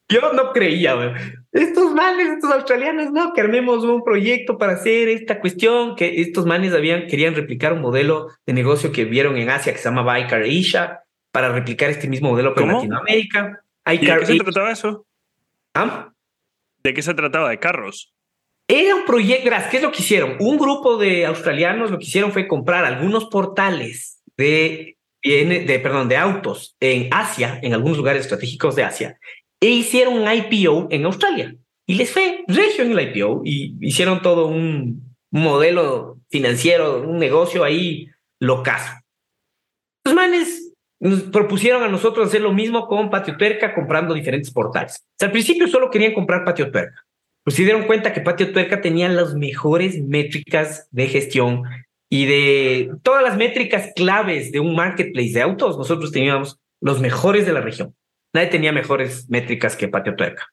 [0.09, 1.11] Yo no creía, güey.
[1.53, 6.45] Estos manes, estos australianos, no, que armemos un proyecto para hacer esta cuestión, que estos
[6.45, 10.21] manes habían, querían replicar un modelo de negocio que vieron en Asia que se llama
[10.21, 11.01] Icar Asia,
[11.37, 12.73] para replicar este mismo modelo en ¿Cómo?
[12.79, 13.63] Latinoamérica.
[13.93, 15.07] ¿Y de qué se trataba eso?
[15.75, 16.11] ¿Ah?
[16.83, 17.51] ¿De qué se trataba?
[17.51, 18.15] ¿De carros?
[18.67, 20.37] Era un proyecto, verás, ¿qué es lo que hicieron?
[20.41, 26.17] Un grupo de australianos lo que hicieron fue comprar algunos portales de, de, perdón, de
[26.17, 29.19] autos en Asia, en algunos lugares estratégicos de Asia,
[29.61, 31.55] e hicieron un IPO en Australia.
[31.85, 37.19] Y les fue regio en el IPO y hicieron todo un, un modelo financiero, un
[37.19, 38.09] negocio ahí
[38.41, 38.95] locazo.
[40.03, 40.66] Los manes
[41.09, 44.97] nos propusieron a nosotros hacer lo mismo con Patio Tuerca comprando diferentes portales.
[45.01, 47.05] O sea, al principio solo querían comprar Patio Tuerca.
[47.45, 51.63] Pues se dieron cuenta que Patio Tuerca tenía las mejores métricas de gestión
[52.11, 55.79] y de todas las métricas claves de un marketplace de autos.
[55.79, 57.95] Nosotros teníamos los mejores de la región.
[58.33, 60.49] Nadie tenía mejores métricas que Patio Tuerca.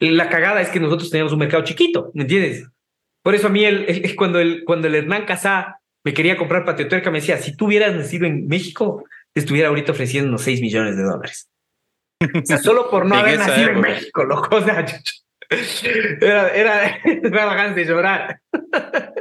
[0.00, 2.68] La cagada es que nosotros teníamos un mercado chiquito, ¿me entiendes?
[3.22, 3.64] Por eso a mí,
[4.16, 7.66] cuando, el, cuando el Hernán Casá me quería comprar Patio Tuerca, me decía, si tú
[7.66, 9.04] hubieras nacido en México,
[9.34, 11.48] estuviera ahorita ofreciendo unos 6 millones de dólares.
[12.20, 13.80] O sea, solo por no haber nacido en.
[13.80, 14.56] México, loco.
[14.56, 14.86] O sea,
[16.20, 16.98] era, era,
[17.30, 18.40] daba ganas de llorar.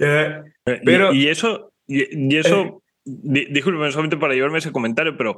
[0.00, 0.42] Eh,
[0.84, 5.36] Pero- y, y eso, y, y eso, discúlpeme solamente para llevarme ese comentario, pero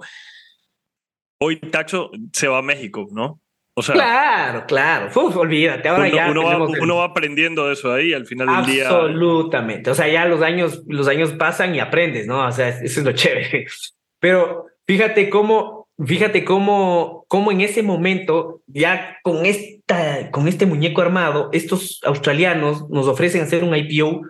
[1.41, 3.41] hoy Taxo se va a México, ¿no?
[3.81, 5.07] O sea, Claro, claro.
[5.15, 8.27] Uf, olvídate, ahora uno, ya uno va, el- uno va aprendiendo de eso ahí al
[8.27, 8.89] final del día.
[8.89, 9.91] Absolutamente.
[9.91, 12.47] O sea, ya los años, los años pasan y aprendes, ¿no?
[12.47, 13.67] O sea, eso es lo chévere.
[14.21, 21.03] Pero fíjate cómo, fíjate cómo, cómo en ese momento, ya con esta, con este muñeco
[21.03, 24.23] armado, estos australianos nos ofrecen hacer un IPO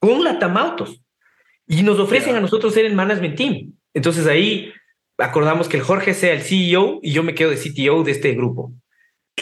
[0.00, 1.00] con Latam Autos
[1.66, 3.72] y nos ofrecen a nosotros ser el management team.
[3.94, 4.72] Entonces ahí
[5.18, 8.32] acordamos que el Jorge sea el CEO y yo me quedo de CTO de este
[8.34, 8.72] grupo.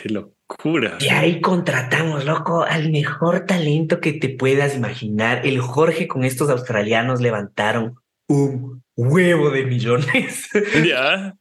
[0.02, 0.98] Qué locura.
[1.00, 5.46] Y ahí contratamos, loco, al mejor talento que te puedas imaginar.
[5.46, 7.94] El Jorge con estos australianos levantaron
[8.28, 10.48] un huevo de millones.
[10.86, 11.34] Ya.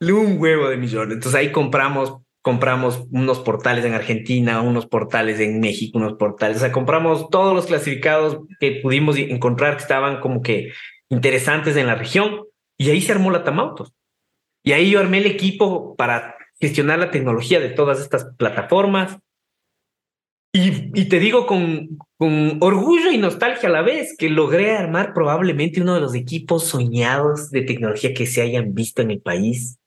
[0.00, 1.14] un huevo de millones.
[1.14, 6.58] Entonces ahí compramos, compramos unos portales en Argentina, unos portales en México, unos portales.
[6.58, 10.72] O sea, compramos todos los clasificados que pudimos encontrar que estaban como que
[11.08, 12.42] interesantes en la región.
[12.76, 13.94] Y ahí se armó la Tamautos.
[14.62, 19.18] Y ahí yo armé el equipo para gestionar la tecnología de todas estas plataformas.
[20.56, 21.98] Y, te digo con,
[22.60, 27.50] orgullo y nostalgia a la vez que logré armar probablemente uno de los equipos soñados
[27.50, 29.78] de tecnología que se hayan visto en el país.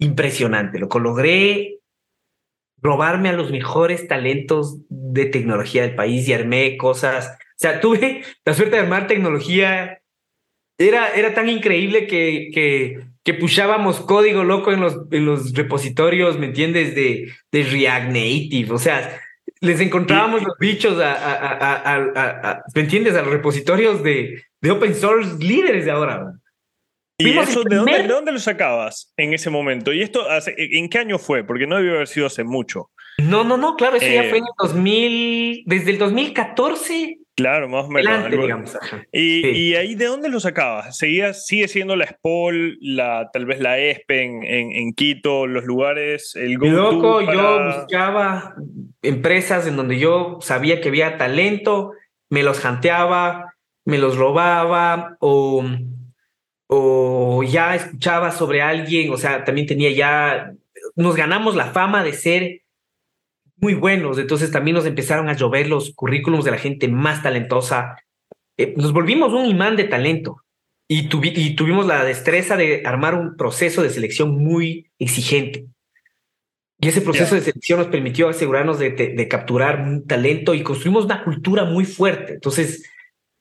[0.00, 1.80] Impresionante, lo logré
[2.82, 7.28] robarme a los mejores talentos de tecnología del país y armé cosas.
[7.28, 10.02] O sea, tuve la suerte de armar tecnología.
[10.78, 16.46] Era, era tan increíble que, que pushábamos código loco en los, en los repositorios, ¿me
[16.46, 16.94] entiendes?
[16.94, 18.72] De, de React Native.
[18.72, 19.20] O sea,
[19.60, 23.14] les encontrábamos los bichos a, a, a, a, ¿me entiendes?
[23.14, 26.32] A los repositorios de, de open source líderes de ahora.
[27.18, 29.92] ¿Y eso de dónde, de dónde lo sacabas en ese momento?
[29.92, 31.44] ¿Y esto hace- en qué año fue?
[31.44, 32.90] Porque no debió haber sido hace mucho.
[33.18, 37.68] No, no, no, claro, eso ya Eh, fue en el 2000, desde el 2014 Claro,
[37.68, 38.30] más o menos.
[38.30, 38.78] digamos.
[39.12, 39.48] Y, Sí.
[39.50, 40.96] y ahí de dónde lo sacabas?
[40.96, 45.64] ¿Seguía, ¿Sigue siendo la SPOL, la, tal vez la ESPE en, en, en Quito, los
[45.64, 48.54] lugares, el go Loco, yo buscaba
[49.02, 51.92] empresas en donde yo sabía que había talento,
[52.28, 55.64] me los janteaba, me los robaba o,
[56.68, 60.52] o ya escuchaba sobre alguien, o sea, también tenía ya,
[60.94, 62.59] nos ganamos la fama de ser
[63.60, 67.96] muy buenos, entonces también nos empezaron a llover los currículums de la gente más talentosa.
[68.56, 70.42] Eh, nos volvimos un imán de talento
[70.88, 75.66] y, tuvi- y tuvimos la destreza de armar un proceso de selección muy exigente.
[76.82, 77.40] Y ese proceso Ya.
[77.40, 81.64] de selección nos permitió asegurarnos de, de- de capturar un talento y construimos una cultura
[81.64, 82.34] muy fuerte.
[82.34, 82.90] Entonces,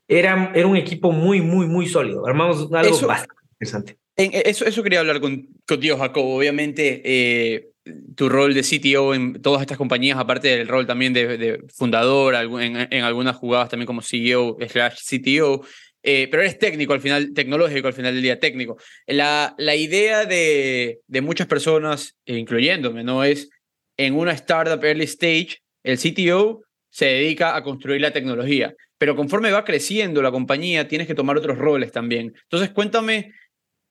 [0.09, 2.25] era, era un equipo muy, muy, muy sólido.
[2.27, 3.97] Armamos algo Eso- bastante interesante.
[4.17, 6.35] En- eh, eso, eso quería hablar con, contigo, Jacobo.
[6.35, 7.69] Obviamente, eh,
[8.15, 12.35] tu rol de CTO en todas estas compañías, aparte del rol también de, de fundador,
[12.35, 15.61] en, en algunas jugadas también como CEO slash CTO,
[16.01, 18.77] eh, pero eres técnico al final, tecnológico al final del día, técnico.
[19.05, 23.23] La, la idea de, de muchas personas, e incluyéndome, ¿no?
[23.23, 23.49] Es
[23.97, 29.51] en una startup early stage, el CTO se dedica a construir la tecnología, pero conforme
[29.51, 32.33] va creciendo la compañía, tienes que tomar otros roles también.
[32.43, 33.33] Entonces, cuéntame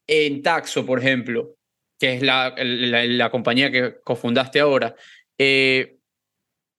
[0.07, 1.57] en Taxo, por ejemplo,
[1.99, 4.95] que es la, la, compañía que cofundaste ahora.
[5.39, 5.99] Eh,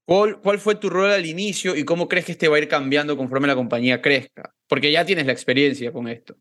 [0.06, 2.68] ¿cuál, ¿Cuál fue tu rol al inicio y cómo crees que este va a ir
[2.68, 4.54] cambiando conforme la compañía crezca?
[4.68, 6.36] Porque ya tienes la experiencia con esto.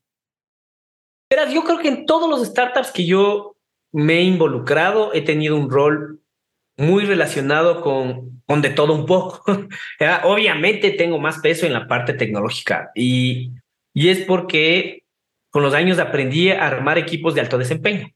[1.31, 3.57] Verás, yo creo que en todos los startups que yo
[3.93, 6.23] me he involucrado he tenido un rol
[6.77, 9.43] muy relacionado con, con de todo un poco.
[10.25, 13.53] Obviamente tengo más peso en la parte tecnológica y,
[13.93, 15.03] y es porque
[15.51, 18.09] con los años aprendí a armar equipos de alto desempeño.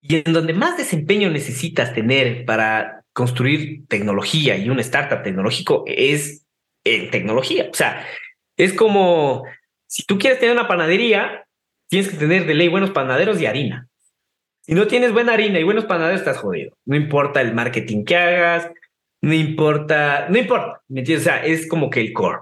[0.00, 6.46] Y en donde más desempeño necesitas tener para construir tecnología y un startup tecnológico es
[6.84, 7.68] en tecnología.
[7.70, 8.06] O sea,
[8.56, 9.44] es como
[9.86, 11.46] si tú quieres tener una panadería,
[11.88, 13.88] tienes que tener de ley buenos panaderos y harina.
[14.60, 16.76] Si no tienes buena harina y buenos panaderos, estás jodido.
[16.84, 18.70] No importa el marketing que hagas,
[19.22, 20.82] no importa, no importa.
[20.88, 21.26] ¿Me entiendes?
[21.26, 22.40] O sea, es como que el core.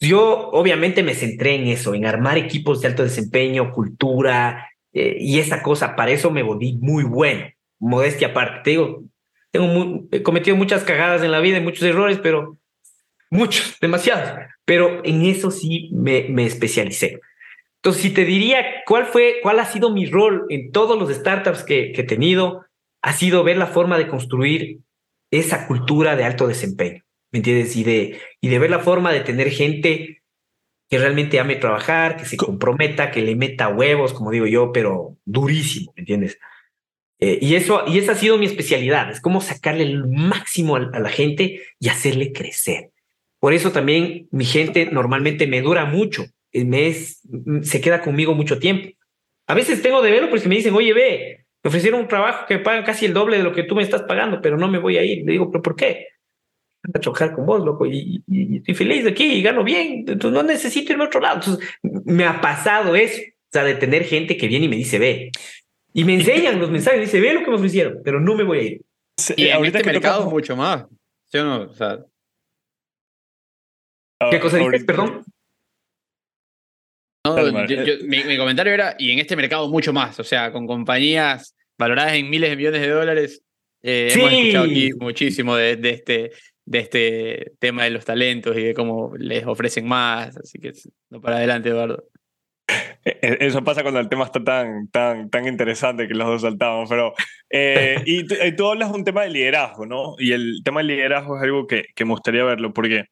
[0.00, 5.38] Yo obviamente me centré en eso, en armar equipos de alto desempeño, cultura eh, y
[5.38, 5.96] esa cosa.
[5.96, 7.46] Para eso me volví muy bueno.
[7.78, 8.60] Modestia aparte.
[8.64, 9.02] Te digo,
[9.50, 12.58] tengo he cometido muchas cagadas en la vida y muchos errores, pero
[13.30, 14.38] muchos, demasiados.
[14.64, 17.20] Pero en eso sí me, me especialicé.
[17.76, 21.64] Entonces, si te diría cuál fue, cuál ha sido mi rol en todos los startups
[21.64, 22.64] que, que he tenido,
[23.02, 24.78] ha sido ver la forma de construir
[25.32, 27.74] esa cultura de alto desempeño, ¿me entiendes?
[27.74, 30.21] Y de, y de ver la forma de tener gente
[30.92, 35.16] que realmente ame trabajar, que se comprometa, que le meta huevos, como digo yo, pero
[35.24, 36.38] durísimo, ¿me entiendes?
[37.20, 40.90] Eh, y, eso, y esa ha sido mi especialidad, es cómo sacarle el máximo a,
[40.92, 42.90] a la gente y hacerle crecer.
[43.40, 48.02] Por eso también mi gente normalmente me dura mucho, eh, me es- m- se queda
[48.02, 48.90] conmigo mucho tiempo.
[49.46, 52.64] A veces tengo developers que me dicen, oye, ve, me ofrecieron un trabajo que me
[52.64, 54.98] pagan casi el doble de lo que tú me estás pagando, pero no me voy
[54.98, 55.24] a ir.
[55.24, 56.08] Le digo, ¿pero por qué?
[56.94, 60.04] A chocar con vos, loco, y, y- y estoy feliz de aquí y gano bien,
[60.08, 61.36] entonces no necesito irme a otro lado.
[61.36, 61.68] Entonces,
[62.04, 65.30] me ha pasado eso, o sea, de tener gente que viene y me dice, ve,
[65.94, 68.58] y me enseñan los mensajes, dice, ve lo que me ofrecieron, pero no me voy
[68.58, 68.80] a ir.
[69.36, 70.86] Y ahorita este que mercado mucho más.
[71.26, 71.62] ¿Sí o no?
[71.70, 71.98] O sea,
[74.20, 74.84] Ah, ¿Qué cosa dices?
[74.84, 75.24] Perdón.
[77.26, 80.52] No, yo- yo- mi, mi comentario era, y en este mercado mucho más, o sea,
[80.52, 83.42] con compañías valoradas en miles de millones de dólares,
[83.82, 84.36] eh, hemos Sí.
[84.38, 86.32] escuchado aquí muchísimo de, de este,
[86.64, 90.72] de este tema de los talentos y de cómo les ofrecen más, así que
[91.10, 92.04] no para adelante, Eduardo.
[93.04, 96.88] Eh, Eso pasa cuando el tema está tan, tan, tan interesante que los dos saltamos,
[96.88, 97.14] pero...
[97.50, 100.14] eh, y, tú, y tú hablas de un tema de liderazgo, ¿no?
[100.18, 103.06] Y el tema del liderazgo es algo que, que me gustaría verlo, porque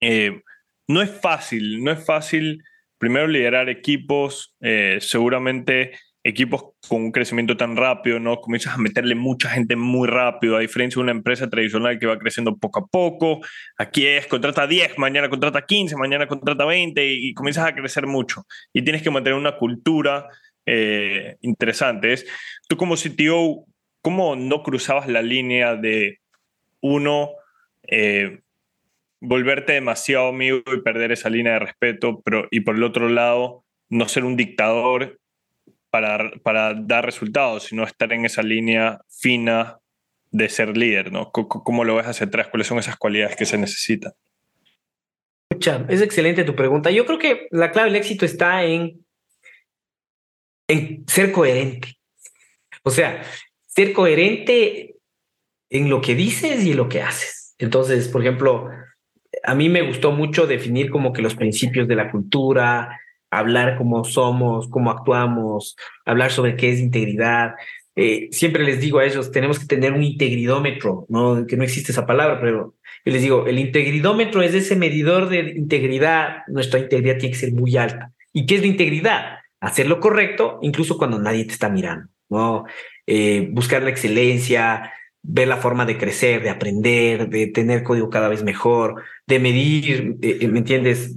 [0.00, 0.42] eh,
[0.88, 2.62] no es fácil, no es fácil
[2.98, 5.92] primero liderar equipos, eh, seguramente
[6.24, 8.40] equipos con un crecimiento tan rápido, ¿no?
[8.40, 12.18] Comienzas a meterle mucha gente muy rápido, a diferencia de una empresa tradicional que va
[12.18, 13.40] creciendo poco a poco.
[13.76, 18.06] Aquí es, contrata 10, mañana contrata 15, mañana contrata 20 y, y comienzas a crecer
[18.06, 18.44] mucho.
[18.72, 20.28] Y tienes que mantener una cultura
[20.66, 22.12] eh, interesante.
[22.12, 22.26] Es,
[22.68, 23.66] tú como CTO,
[24.00, 26.20] ¿cómo no cruzabas la línea de
[26.80, 27.30] uno,
[27.88, 28.40] eh,
[29.20, 33.64] volverte demasiado amigo y perder esa línea de respeto, pero y por el otro lado,
[33.88, 35.20] no ser un dictador
[35.92, 39.78] para, para dar resultados, sino estar en esa línea fina
[40.30, 41.24] de ser líder, ¿no?
[41.34, 42.48] C- c- ¿Cómo lo ves hacia atrás?
[42.48, 44.12] ¿Cuáles son esas cualidades que se necesitan?
[45.50, 46.90] Escucha, es excelente tu pregunta.
[46.90, 49.04] Yo creo que la clave del éxito está en,
[50.66, 51.98] en ser coherente.
[52.84, 53.22] O sea,
[53.66, 54.96] ser coherente
[55.68, 57.54] en lo que dices y en lo que haces.
[57.58, 58.70] Entonces, por ejemplo,
[59.42, 62.98] a mí me gustó mucho definir como que los principios de la cultura,
[63.32, 65.74] hablar cómo somos, cómo actuamos,
[66.04, 67.54] hablar sobre qué es integridad.
[67.96, 71.46] Eh, siempre les digo a ellos, tenemos que tener un integridómetro, ¿no?
[71.46, 72.74] que no existe esa palabra, pero
[73.04, 77.52] yo les digo, el integridómetro es ese medidor de integridad, nuestra integridad tiene que ser
[77.52, 78.12] muy alta.
[78.34, 79.38] ¿Y qué es la integridad?
[79.60, 82.64] Hacer lo correcto incluso cuando nadie te está mirando, ¿no?
[83.06, 88.28] Eh, buscar la excelencia, ver la forma de crecer, de aprender, de tener código cada
[88.28, 91.16] vez mejor, de medir, eh, ¿me entiendes?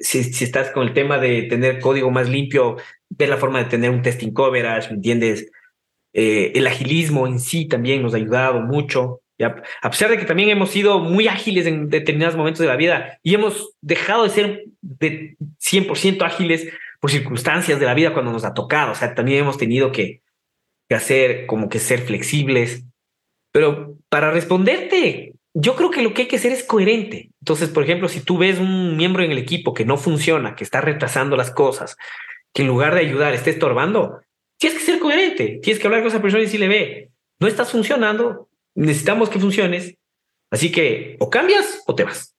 [0.00, 2.76] Si, si estás con el tema de tener código más limpio,
[3.10, 5.50] ver la forma de tener un testing coverage, ¿me entiendes?
[6.12, 9.20] Eh, el agilismo en sí también nos ha ayudado mucho.
[9.38, 9.62] ¿ya?
[9.82, 13.18] A pesar de que también hemos sido muy ágiles en determinados momentos de la vida
[13.22, 16.68] y hemos dejado de ser de 100% ágiles
[17.00, 18.92] por circunstancias de la vida cuando nos ha tocado.
[18.92, 20.22] O sea, también hemos tenido que,
[20.88, 22.84] que hacer como que ser flexibles.
[23.52, 27.30] Pero para responderte, yo creo que lo que hay que hacer es coherente.
[27.44, 30.64] Entonces, por ejemplo, si tú ves un miembro en el equipo que no funciona, que
[30.64, 31.98] está retrasando las cosas,
[32.54, 34.22] que en lugar de ayudar esté estorbando,
[34.56, 37.70] tienes que ser coherente, tienes que hablar con esa persona y decirle, ve, no estás
[37.70, 39.94] funcionando, necesitamos que funciones,
[40.50, 42.34] así que o cambias o te vas.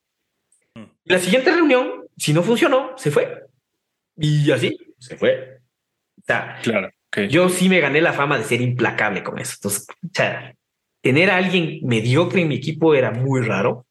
[1.04, 3.44] La siguiente reunión, si no funcionó, se fue.
[4.18, 5.60] Y así, se fue.
[6.18, 6.90] O sea, Claro.
[7.10, 7.28] ok.
[7.30, 9.54] yo sí me gané la fama de ser implacable con eso.
[9.58, 10.56] Entonces, o sea,
[11.02, 13.85] tener a alguien mediocre en mi equipo era muy raro.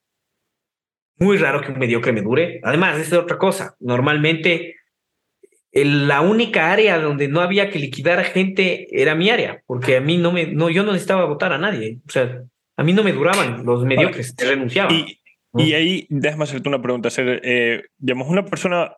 [1.19, 2.61] Muy raro que un mediocre me dure.
[2.63, 3.77] Además, esa es otra cosa.
[3.81, 4.77] Normalmente,
[5.73, 10.01] la única área donde no había que liquidar a gente era mi área, porque a
[10.01, 11.99] mí no me, no, yo no necesitaba votar a nadie.
[12.07, 12.43] O sea,
[12.77, 14.95] a mí no me duraban los mediocres, te renunciaban.
[14.95, 15.21] Y,
[15.57, 17.09] y ahí, déjame hacerte una pregunta.
[17.09, 18.97] Hacer, eh, digamos, una persona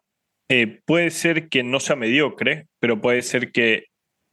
[0.48, 3.86] eh, puede ser que no sea mediocre, pero puede ser que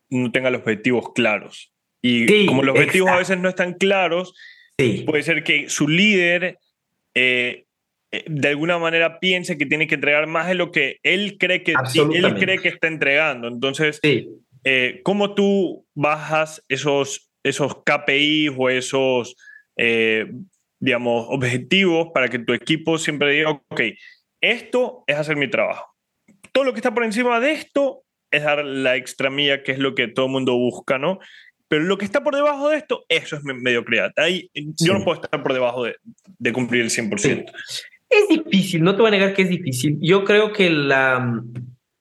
[0.10, 1.74] no tenga los objetivos claros.
[2.02, 3.32] Y Sí, como los objetivos a exacto.
[3.32, 4.34] veces no están claros,
[5.06, 6.60] puede ser que su líder
[7.16, 7.66] eh,
[8.28, 11.74] de alguna manera piense que tiene que entregar más de lo que él cree que,
[12.18, 13.48] él cree que está entregando.
[13.48, 14.00] Entonces,
[14.64, 19.36] eh, ¿cómo tú bajas esos, esos KPIs o esos,
[19.78, 20.32] eh,
[20.80, 23.82] digamos, objetivos para que tu equipo siempre diga, ok,
[24.42, 25.94] esto es hacer mi trabajo.
[26.52, 29.80] Todo lo que está por encima de esto es dar la extra milla, que es
[29.80, 31.20] lo que todo el mundo busca, ¿no?
[31.68, 34.12] Pero lo que está por debajo de esto, eso es me- mediocridad.
[34.18, 35.96] Ahí, Yo no puedo estar por debajo de,
[36.38, 37.52] de cumplir el 100%.
[38.14, 39.98] Es difícil, no te voy a negar que es difícil.
[40.02, 41.42] Yo creo que la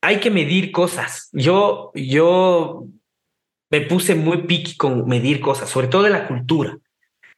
[0.03, 1.31] hay que medir cosas.
[1.33, 2.87] Yo, yo
[3.71, 6.77] me puse muy picky con medir cosas, sobre todo de la cultura.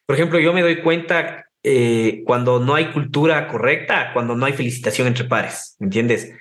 [0.07, 4.55] Por ejemplo, yo me doy cuenta eh, cuando no hay cultura correcta, cuando no hay
[4.55, 6.33] felicitación entre pares, ¿me entiendes?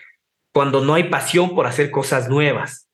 [0.53, 2.87] Cuando no hay pasión por hacer cosas nuevas,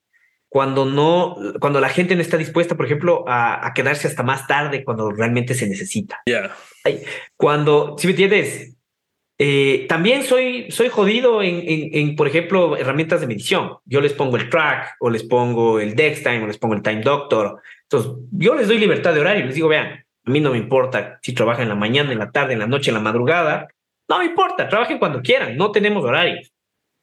[0.49, 4.47] cuando no, cuando la gente no está dispuesta, por ejemplo, a, a quedarse hasta más
[4.47, 6.21] tarde cuando realmente se necesita.
[6.25, 6.55] Ya.
[6.83, 7.03] Ay,
[7.37, 8.75] Cuando, si me entiendes,
[9.41, 13.77] eh, también soy, soy jodido en, en, en, por ejemplo, herramientas de medición.
[13.85, 17.01] Yo les pongo el track o les pongo el Dextime o les pongo el Time
[17.01, 17.61] Doctor.
[17.83, 19.45] Entonces, yo les doy libertad de horario.
[19.45, 19.87] Les digo, vean,
[20.25, 22.67] a mí no me importa si trabajan en la mañana, en la tarde, en la
[22.67, 23.69] noche, en la madrugada.
[24.09, 25.55] No me importa, trabajen cuando quieran.
[25.55, 26.51] No tenemos horarios.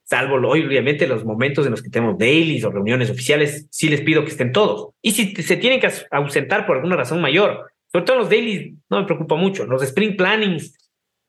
[0.05, 4.03] Salvo, lo- obviamente, los momentos en los que tenemos dailies o reuniones oficiales, sí les
[4.03, 4.91] pido que estén todos.
[5.03, 8.75] Y si se tienen que aus- ausentar por alguna razón mayor, sobre todo los dailies,
[8.91, 9.65] no me preocupa mucho.
[9.65, 10.77] Los sprint plannings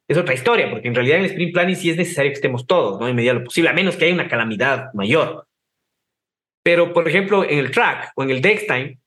[0.08, 2.66] es otra historia, porque en realidad en el sprint planning sí es necesario que estemos
[2.66, 3.08] todos, ¿no?
[3.08, 5.48] En medida lo posible, a menos que haya una calamidad mayor.
[6.64, 9.00] Pero, por ejemplo, en el track o en el Dextime,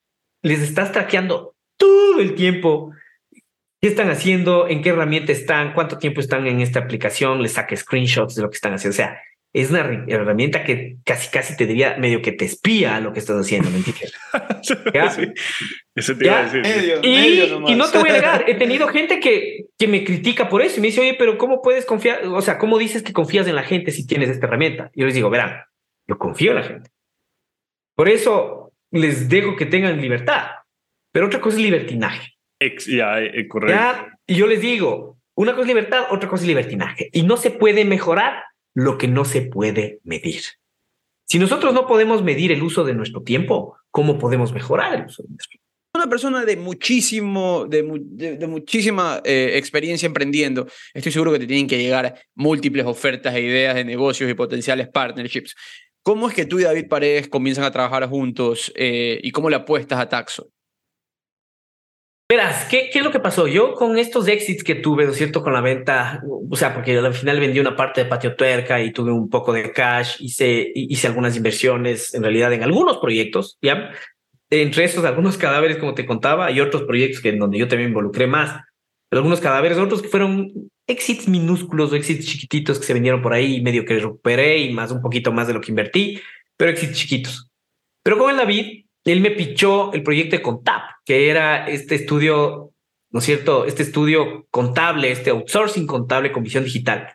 [0.43, 2.93] les estás traqueando todo el tiempo
[3.81, 7.75] qué están haciendo, en qué herramienta están, cuánto tiempo están en esta aplicación, les saca
[7.77, 8.95] screenshots de lo que están haciendo.
[8.95, 9.23] O sea,
[9.53, 13.37] es una herramienta que casi, casi te diría medio que te espía lo que estás
[13.41, 14.13] haciendo, ¿me entiendes?
[14.95, 15.07] ¿Ya?
[15.95, 16.53] Eso te iba a Ya.
[16.53, 17.01] decir.
[17.03, 20.63] y, y no te voy a negar, he tenido gente que, que me critica por
[20.63, 22.25] eso y me dice, oye, pero ¿cómo puedes confiar?
[22.27, 24.91] O sea, ¿cómo dices que confías en la gente si tienes esta herramienta?
[24.95, 25.65] Y yo les digo, verán,
[26.07, 26.91] yo confío en la gente.
[27.97, 30.47] Por eso les dejo que tengan libertad.
[31.13, 32.35] Pero otra cosa es libertinaje.
[32.61, 33.75] Ex- ya, eh, correcto.
[33.77, 34.17] ¿ya?
[34.27, 37.09] Y yo les digo, una cosa es libertad, otra cosa es libertinaje.
[37.13, 38.45] Y no se puede mejorar
[38.75, 40.43] lo que no se puede medir.
[41.27, 45.23] Si nosotros no podemos medir el uso de nuestro tiempo, ¿cómo podemos mejorar el uso
[45.23, 45.61] de nuestro tiempo?
[45.95, 50.67] Una persona de muchísimo, de, mu- de- de muchísima eh, experiencia emprendiendo.
[50.95, 54.89] Estoy seguro que te tienen que llegar múltiples ofertas e ideas de negocios y potenciales
[54.89, 55.55] partnerships.
[56.03, 59.57] ¿Cómo es que tú y David Paredes comienzan a trabajar juntos eh, y cómo le
[59.57, 60.49] apuestas a Taxo?
[62.31, 63.49] Verás, ¿qué, ¿qué es lo que pasó?
[63.49, 65.43] Yo con estos exits que tuve, ¿no es cierto?
[65.43, 68.93] Con la venta, o sea, porque al final vendí una parte de Patio Tuerca y
[68.93, 73.91] tuve un poco de cash, hice, hice algunas inversiones en realidad en algunos proyectos, ¿ya?
[74.49, 77.89] Entre esos, algunos cadáveres, como te contaba, y otros proyectos que en donde yo también
[77.89, 78.63] involucré más.
[79.09, 80.53] Pero algunos cadáveres, otros que fueron
[80.87, 84.93] exits minúsculos o exits chiquititos que se vendieron por ahí medio que recuperé y más
[84.93, 86.21] un poquito más de lo que invertí,
[86.57, 87.51] pero exits chiquitos.
[88.05, 92.73] Pero con el David, él me pichó el proyecto de Contap, que era este estudio,
[93.11, 93.65] ¿no es cierto?
[93.65, 97.09] Este estudio contable, este outsourcing contable con visión digital.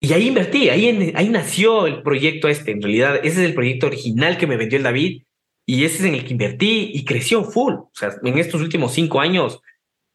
[0.00, 2.70] Y ahí invertí, ahí, en- ahí nació el proyecto este.
[2.70, 5.22] En realidad, ese es el proyecto original que me vendió el David
[5.66, 7.74] y ese es en el que invertí y creció full.
[7.74, 9.60] O sea, en estos últimos cinco años,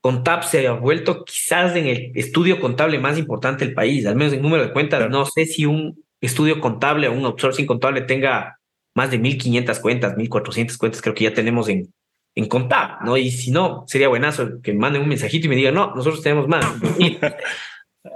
[0.01, 4.33] Contap se ha vuelto quizás en el estudio contable más importante del país, al menos
[4.33, 5.09] en número de cuentas.
[5.09, 8.59] No sé si un estudio contable o un outsourcing contable tenga
[8.95, 11.93] más de 1500 cuentas, 1400 cuentas, creo que ya tenemos en,
[12.35, 13.17] en Contap, ¿no?
[13.17, 16.21] Y si no, sería buenazo que me manden un mensajito y me digan, no, nosotros
[16.21, 16.65] tenemos más.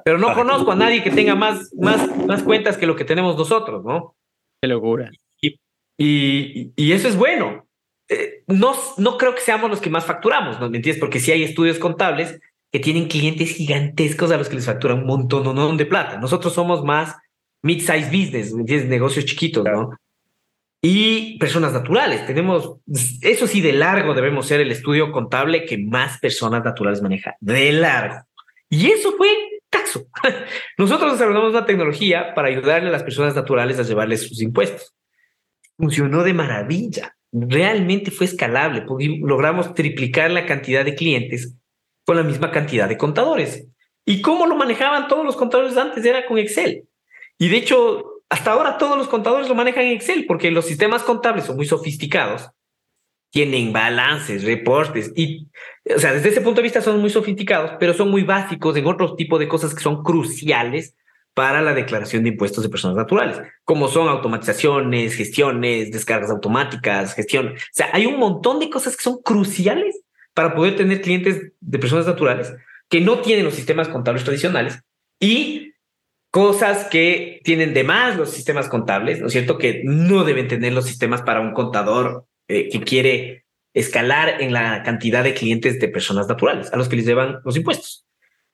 [0.04, 3.38] Pero no conozco a nadie que tenga más, más, más cuentas que lo que tenemos
[3.38, 4.16] nosotros, ¿no?
[4.62, 5.10] Qué locura.
[5.42, 5.60] Y,
[5.98, 7.66] y, y eso es bueno.
[8.10, 10.70] Eh, no, no creo que seamos los que más facturamos, ¿no?
[10.70, 11.00] ¿Me entiendes?
[11.00, 12.40] Porque si hay estudios contables
[12.72, 16.18] que tienen clientes gigantescos a los que les facturan un montón de plata.
[16.18, 17.16] Nosotros somos más
[17.64, 18.90] mid-size business, ¿me entiendes?
[18.90, 19.92] Negocios chiquitos, ¿no?
[20.82, 22.26] Y personas naturales.
[22.26, 22.78] Tenemos,
[23.22, 27.36] eso sí, de largo debemos ser el estudio contable que más personas naturales maneja.
[27.40, 28.24] De largo.
[28.70, 29.30] Y eso fue
[29.70, 30.08] Taxo.
[30.78, 34.94] Nosotros desarrollamos una tecnología para ayudarle a las personas naturales a llevarles sus impuestos.
[35.78, 37.16] Funcionó de maravilla.
[37.32, 38.86] Realmente fue escalable.
[39.22, 41.56] Logramos triplicar la cantidad de clientes
[42.06, 43.68] con la misma cantidad de contadores.
[44.06, 46.06] ¿Y cómo lo manejaban todos los contadores antes?
[46.06, 46.86] Era con Excel.
[47.38, 51.04] Y de hecho, hasta ahora todos los contadores lo manejan en Excel porque los sistemas
[51.04, 52.50] contables son muy sofisticados.
[53.30, 55.48] Tienen balances, reportes y,
[55.94, 58.88] o sea, desde ese punto de vista son muy sofisticados, pero son muy básicos en
[58.88, 60.96] otro tipo de cosas que son cruciales
[61.34, 67.50] para la declaración de impuestos de personas naturales, como son automatizaciones, gestiones, descargas automáticas, gestión.
[67.50, 70.02] O sea, hay un montón de cosas que son cruciales
[70.34, 72.56] para poder tener clientes de personas naturales
[72.90, 74.80] que no tienen los sistemas contables tradicionales
[75.20, 75.74] y
[76.38, 79.58] cosas que tienen de más los sistemas contables, ¿no es cierto?
[79.58, 84.84] Que no deben tener los sistemas para un contador eh, que quiere escalar en la
[84.84, 88.06] cantidad de clientes de personas naturales a los que les llevan los impuestos.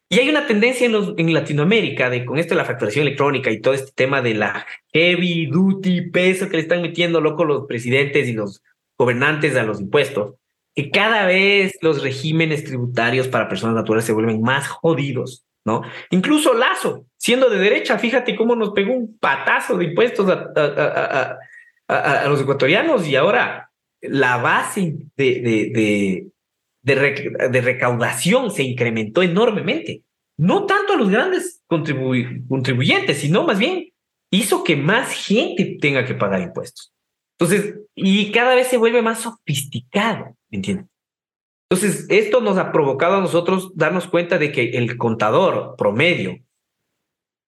[0.08, 3.52] Y hay una tendencia en, los, en Latinoamérica de con esto de la facturación electrónica
[3.52, 7.66] y todo este tema de la heavy duty peso que le están metiendo loco los
[7.68, 8.64] presidentes y los
[8.98, 10.36] gobernantes a los impuestos,
[10.74, 15.82] que cada vez los regímenes tributarios para personas naturales se vuelven más jodidos ¿no?
[16.10, 21.38] Incluso Lazo, siendo de derecha, fíjate cómo nos pegó un patazo de impuestos a,
[21.88, 23.72] a, los ecuatorianos y ahora
[24.02, 26.28] la base de, de,
[26.82, 30.04] de, recaudación se incrementó enormemente.
[30.36, 33.94] No tanto a los grandes contribuyentes, sino más bien
[34.30, 36.92] hizo que más gente tenga que pagar impuestos.
[37.40, 40.88] Entonces, y cada vez se vuelve más sofisticado, ¿me entiendes?
[41.70, 46.38] Entonces, esto nos ha provocado a nosotros darnos cuenta de que el contador promedio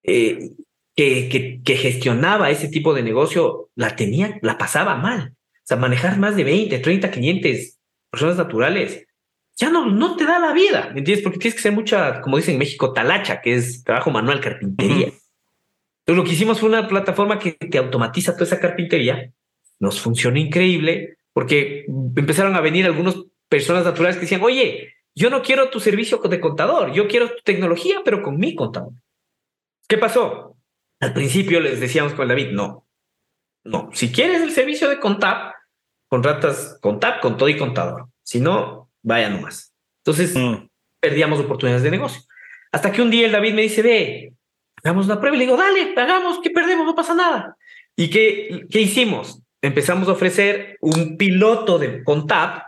[0.07, 0.51] eh,
[0.95, 5.35] que, que, gestionaba ese tipo de negocio la tenía, la pasaba mal.
[5.35, 7.79] O sea, manejar más de 20, 30 clientes,
[8.09, 9.05] personas naturales,
[9.57, 11.23] ya no, no te da la vida, ¿me entiendes?
[11.23, 15.07] Porque tienes que ser mucha, como dicen en México, talacha, que es trabajo manual, carpintería.
[15.07, 19.31] Entonces, lo que hicimos fue una plataforma que te automatiza toda esa carpintería.
[19.79, 21.85] Nos funcionó increíble porque
[22.15, 26.39] empezaron a venir algunos personas naturales que decían, oye, yo no quiero tu servicio de
[26.39, 28.91] contador, yo quiero tu tecnología, pero con mi contador.
[29.87, 30.57] ¿Qué pasó?
[30.99, 32.87] Al principio les decíamos con David, no,
[33.63, 35.53] no, si quieres el servicio de Contab,
[36.07, 38.07] contratas Contab con todo y contador.
[38.23, 39.73] Si no, vaya nomás.
[40.03, 40.67] Entonces, Mm.
[40.99, 42.21] perdíamos oportunidades de negocio.
[42.71, 44.33] Hasta que un día el David me dice, ve,
[44.83, 45.35] hagamos una prueba.
[45.35, 46.85] Y le digo, dale, hagamos, ¿qué perdemos?
[46.85, 47.55] No pasa nada.
[47.95, 49.39] ¿Y qué, qué hicimos?
[49.61, 52.63] Empezamos a ofrecer un piloto de Contab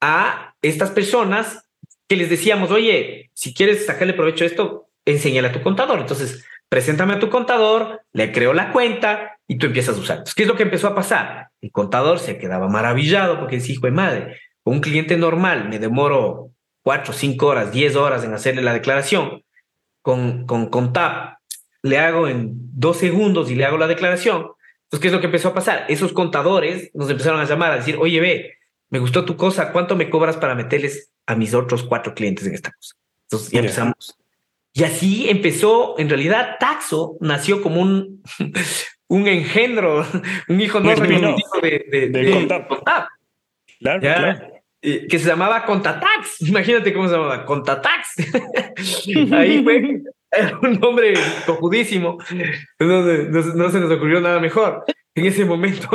[0.00, 1.68] a estas personas
[2.08, 6.00] que les decíamos, oye, si quieres sacarle provecho a esto, enséñale a tu contador.
[6.00, 10.16] Entonces, preséntame a tu contador, le creo la cuenta y tú empiezas a usar.
[10.18, 11.48] Entonces, ¿qué es lo que empezó a pasar?
[11.60, 15.78] El contador se quedaba maravillado porque decía, hijo de madre, con un cliente normal me
[15.78, 16.50] demoro
[16.82, 19.42] cuatro, cinco horas, diez horas en hacerle la declaración.
[20.02, 21.38] Con, con, con TAP
[21.82, 24.46] le hago en dos segundos y le hago la declaración.
[24.84, 25.84] Entonces, ¿qué es lo que empezó a pasar?
[25.88, 28.54] Esos contadores nos empezaron a llamar a decir, oye, ve,
[28.90, 32.54] me gustó tu cosa, ¿cuánto me cobras para meterles a mis otros cuatro clientes en
[32.54, 32.94] esta cosa?
[33.24, 34.16] Entonces ya empezamos.
[34.78, 38.22] Y así empezó, en realidad, Taxo nació como un,
[39.08, 40.06] un engendro,
[40.48, 42.68] un hijo no Un spin-off reconocido de, de, de de Contap.
[42.68, 43.08] Contap.
[43.80, 44.38] Claro, claro.
[44.82, 46.42] eh, que se llamaba Contatax.
[46.48, 48.14] Imagínate cómo se llamaba, Contatax.
[49.32, 51.14] Ahí fue era un nombre
[51.46, 52.18] cojudísimo.
[52.78, 55.88] No, no- no se nos ocurrió nada mejor en ese momento.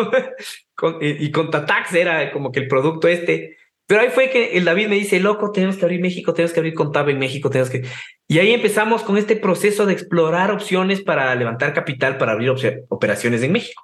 [0.76, 3.58] Con- y y Contatax era como que el producto este.
[3.86, 6.60] Pero ahí fue que el David me dice, loco, tenemos que abrir México, tenemos que
[6.62, 7.84] abrir Contab en México, tenemos que...
[8.28, 12.52] Y ahí empezamos con este proceso de explorar opciones para levantar capital, para abrir
[12.90, 13.84] operaciones en México.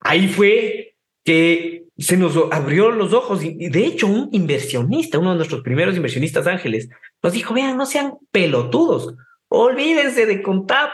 [0.00, 5.36] Ahí fue que se nos abrió los ojos y, de hecho un inversionista, uno de
[5.36, 6.88] nuestros primeros inversionistas ángeles,
[7.22, 9.14] nos dijo, vean, no sean pelotudos,
[9.48, 10.90] olvídense de Contab,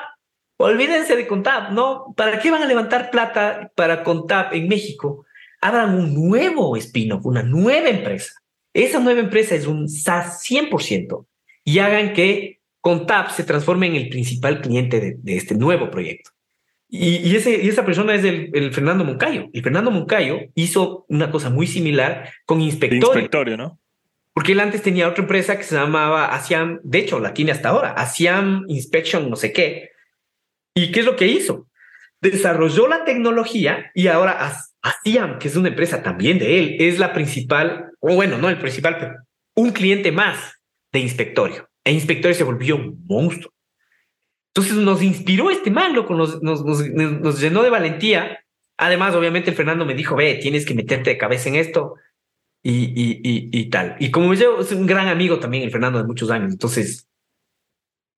[0.58, 5.24] olvídense de Contab, no, ¿para qué van a levantar plata para Contab en México?
[5.60, 8.32] Abran un nuevo spin-off, una nueva empresa.
[8.74, 11.26] Esa nueva empresa es un SaaS 100%
[11.64, 12.57] y hagan que
[12.88, 16.30] Contab se transforme en el principal cliente de, de este nuevo proyecto.
[16.88, 19.50] Y, y ese, y esa persona es el, el Fernando Moncayo.
[19.52, 23.08] El Fernando Moncayo hizo una cosa muy similar con De Inspectorio.
[23.08, 23.78] inspectorio, ¿no?
[24.32, 27.68] Porque él antes tenía otra empresa que se llamaba Asiam, de hecho la tiene hasta
[27.68, 29.90] ahora, Asiam Inspection, no sé qué.
[30.74, 31.66] ¿Y qué es lo que hizo?
[32.22, 36.98] Desarrolló la tecnología y ahora As- Asiam, que es una empresa también de él, es
[36.98, 39.14] la principal, o bueno, no el principal, pero
[39.54, 40.54] un cliente más
[40.92, 41.67] de Inspectorio.
[41.88, 43.50] E inspectores se volvió un monstruo.
[44.48, 48.44] Entonces nos inspiró este man, loco, nos, nos, nos, nos llenó de valentía.
[48.76, 51.94] Además, obviamente, Fernando me dijo, ve, tienes que meterte de cabeza en esto
[52.62, 53.96] y, y, y, y tal.
[54.00, 56.52] Y como yo es un gran amigo también, el Fernando, de muchos años.
[56.52, 57.08] Entonces,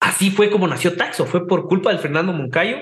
[0.01, 2.79] así fue como nació Taxo, fue por culpa del Fernando Moncayo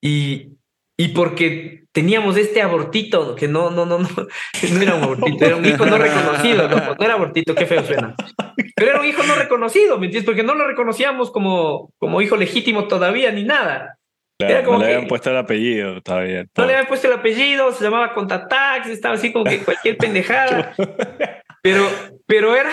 [0.00, 0.56] y,
[0.98, 5.56] y porque teníamos este abortito que no, no, no, no, no era un abortito, era
[5.56, 8.14] un hijo no reconocido, loco, no era abortito, qué feo suena.
[8.74, 10.26] Pero era un hijo no reconocido, ¿me entiendes?
[10.26, 13.98] Porque no lo reconocíamos como, como hijo legítimo todavía ni nada.
[14.38, 16.46] Claro, Era como no le que- habían puesto el apellido todavía.
[16.56, 20.74] No le habían puesto el apellido, se llamaba Contatax, estaba así como que cualquier pendejada.
[21.62, 21.88] Pero,
[22.26, 22.70] pero era,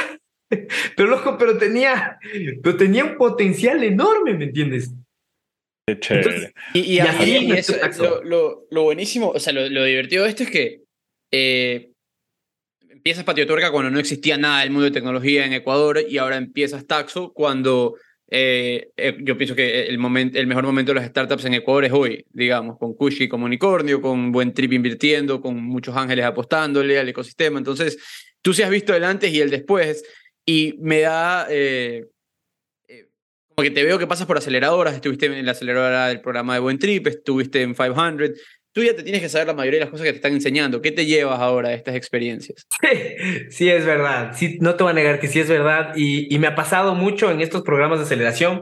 [0.96, 2.18] pero loco, pero tenía,
[2.64, 4.92] pero tenía un potencial enorme, ¿me entiendes?
[5.96, 6.54] Qué chévere.
[6.74, 10.30] Y, y, Y y eso, lo, lo, lo buenísimo, o sea, lo, lo divertido de
[10.30, 10.82] esto es que
[11.32, 11.90] eh,
[12.90, 16.38] empiezas Patio Tuerca cuando no existía nada del mundo de tecnología en Ecuador y ahora
[16.38, 17.96] empiezas Taxo cuando
[18.30, 21.86] eh, eh, yo pienso que el, momento, el mejor momento de las startups en Ecuador
[21.86, 27.00] es hoy, digamos, con Kushi como unicornio, con Buen Trip invirtiendo, con muchos ángeles apostándole
[27.00, 27.58] al ecosistema.
[27.58, 27.98] Entonces,
[28.42, 30.04] tú sí has visto el antes y el después
[30.46, 31.48] y me da...
[31.50, 32.06] eh,
[33.60, 36.62] como que te veo que pasas por aceleradoras, estuviste en la aceleradora del programa de
[36.62, 38.30] Buen Trip, estuviste en 500.
[38.72, 40.82] Tú ya te tienes que saber la mayoría de las cosas que te están enseñando.
[40.82, 42.66] ¿Qué te llevas ahora de estas experiencias?
[43.50, 44.32] Sí, es verdad.
[44.34, 45.92] Sí, no te voy a negar que sí es verdad.
[45.98, 48.62] Y, y me ha pasado mucho en estos programas de aceleración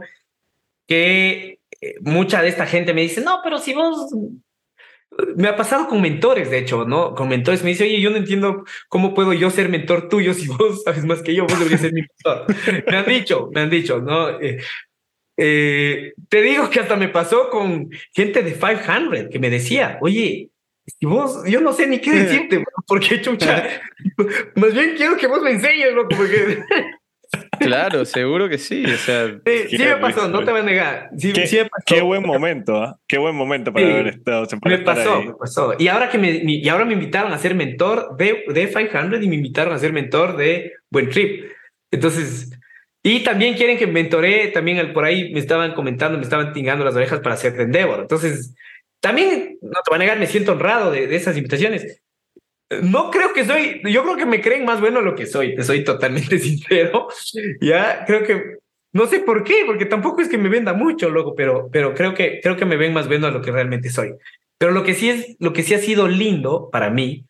[0.88, 4.12] que eh, mucha de esta gente me dice, no, pero si vos...
[5.36, 7.14] Me ha pasado con mentores, de hecho, ¿no?
[7.14, 10.48] Con mentores me dice, oye, yo no entiendo cómo puedo yo ser mentor tuyo si
[10.48, 12.46] vos sabes más que yo, vos deberías ser mi mentor.
[12.92, 14.30] me han dicho, me han dicho, ¿no?
[14.40, 14.60] Eh,
[15.38, 20.50] eh, te digo que hasta me pasó con gente de 500 que me decía, oye,
[20.86, 23.68] si vos, yo no sé ni qué decirte, porque chucha,
[24.56, 26.64] más bien quiero que vos me enseñes, loco, porque
[27.60, 28.86] Claro, seguro que sí.
[28.86, 31.10] O sea, sí, sí me pasó, no te voy a negar.
[31.18, 31.84] Sí, qué, sí me pasó.
[31.86, 33.00] qué buen momento, ¿ah?
[33.08, 34.48] Qué buen momento para haber estado.
[34.48, 35.74] para Me pasó, me pasó.
[35.78, 39.28] Y ahora que me, y ahora me invitaron a ser mentor de, de 500 y
[39.28, 41.52] me invitaron a ser mentor de Buen Trip.
[41.92, 42.52] Entonces,
[43.16, 46.84] y también quieren que mentoree, también el- por ahí me estaban comentando, me estaban tingando
[46.84, 48.02] las orejas para hacer Endeavor.
[48.02, 48.54] Entonces,
[49.00, 52.02] también, no te voy a negar, me siento honrado de, de esas invitaciones.
[52.82, 55.64] No creo que soy, yo creo que me creen más bueno lo que soy, te
[55.64, 57.08] soy totalmente sincero.
[57.62, 58.58] Ya creo que,
[58.94, 62.14] no sé por qué, porque tampoco es que me venda mucho, loco, pero, pero creo
[62.14, 64.14] que, creo que me ven más bueno de lo que realmente soy.
[64.58, 67.26] Pero lo que sí es, lo que sí ha sido lindo para mí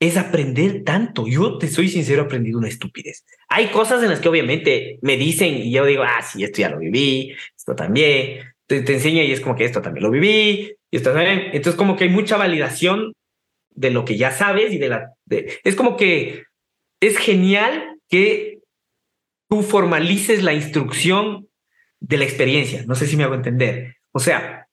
[0.00, 1.28] es aprender tanto.
[1.28, 3.24] Yo te soy sincero, he aprendido una estupidez.
[3.48, 6.70] Hay cosas en las que obviamente me dicen y yo digo, ah, sí, esto ya
[6.70, 8.40] lo viví, esto también.
[8.66, 11.50] Te, enseña y es como que esto también lo viví y esto también.
[11.52, 13.12] Entonces como que hay mucha validación
[13.70, 15.12] de lo que ya sabes y de la...
[15.26, 16.44] de- es como que
[17.00, 18.60] es genial que
[19.50, 21.48] tú formalices la instrucción
[22.00, 22.84] de la experiencia.
[22.86, 23.96] No sé si me hago entender.
[24.12, 24.66] O sea,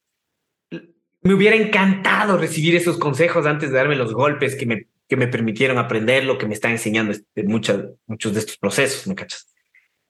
[1.21, 5.27] me hubiera encantado recibir esos consejos antes de darme los golpes que me, que me
[5.27, 9.53] permitieron aprender lo que me está enseñando este- muchas, muchos de estos procesos, ¿me cachas?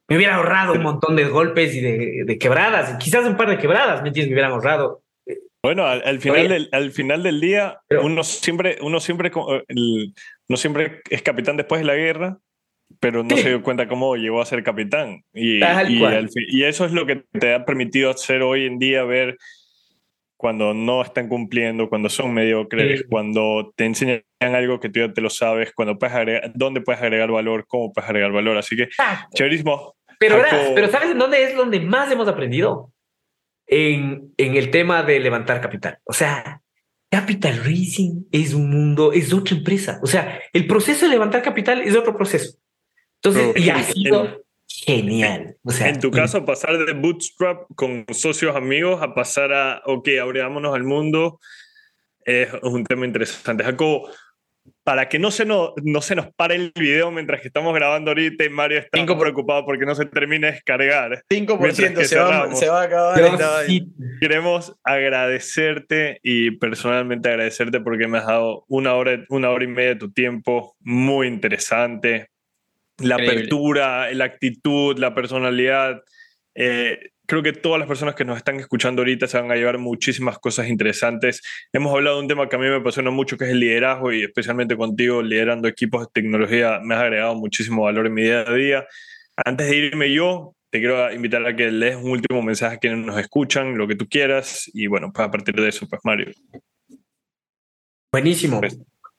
[0.10, 3.58] Me hubiera ahorrado un montón de golpes y de, de quebradas, quizás un par de
[3.58, 4.30] quebradas, ¿me entiendes?
[4.30, 5.04] Me hubieran ahorrado.
[5.62, 6.50] Bueno, al, al final, Oye.
[6.50, 9.32] del, al final del día, uno siempre, uno siempre,
[9.68, 10.14] el-
[10.48, 12.38] uno siempre es capitán después de la guerra,
[13.02, 15.24] pero no se dio cuenta cómo llegó a ser capitán.
[15.34, 19.38] Y, al y eso es lo que te ha permitido hacer hoy en día, ver
[20.38, 23.06] cuando no están cumpliendo, cuando son mediocres, Sí.
[23.10, 27.02] cuando te enseñan algo que tú ya te lo sabes, cuando puedes agregar, dónde puedes
[27.02, 28.56] agregar valor, cómo puedes agregar valor.
[28.58, 28.88] Así que,
[29.34, 29.96] chéverísimo.
[30.20, 32.92] Pero, Jaco- verás, pero ¿sabes en dónde es donde más hemos aprendido?
[33.68, 35.98] En, en el tema de levantar capital.
[36.06, 36.62] O sea,
[37.10, 40.00] Capital Raising es un mundo, es otra empresa.
[40.04, 42.58] O sea, el proceso de levantar capital es otro proceso.
[43.22, 44.44] Entonces, Pero y ha sido
[44.88, 45.58] genial.
[45.64, 50.08] O sea, en tu caso, pasar de bootstrap con socios amigos a pasar a, ok,
[50.22, 51.40] abriámonos al mundo,
[52.24, 53.64] es un tema interesante.
[53.64, 54.10] Jacobo,
[54.84, 58.12] para que no se, nos, no se nos pare el video mientras que estamos grabando
[58.12, 61.24] ahorita y Mario está preocupado porque no se termine de descargar.
[61.30, 63.66] 5% mientras que se va, se va a acabar.
[63.66, 63.88] Sí-
[64.22, 69.90] Queremos agradecerte y personalmente agradecerte porque me has dado una hora, una hora y media
[69.90, 72.30] de tu tiempo muy interesante.
[73.00, 73.36] La Increíble.
[73.36, 76.02] apertura, la actitud, la personalidad.
[76.56, 79.78] Eh, creo que todas las personas que nos están escuchando ahorita se van a llevar
[79.78, 81.44] muchísimas cosas interesantes.
[81.72, 84.12] Hemos hablado de un tema que a mí me apasiona mucho, que es el liderazgo
[84.12, 88.42] y especialmente contigo liderando equipos de tecnología, me has agregado muchísimo valor en mi día
[88.48, 88.88] a día.
[89.46, 93.06] Antes de irme yo, te quiero invitar a que lees un último mensaje a quienes
[93.06, 96.32] nos escuchan, lo que tú quieras, y bueno, pues a partir de eso, pues Mario.
[98.12, 98.62] Buenísimo.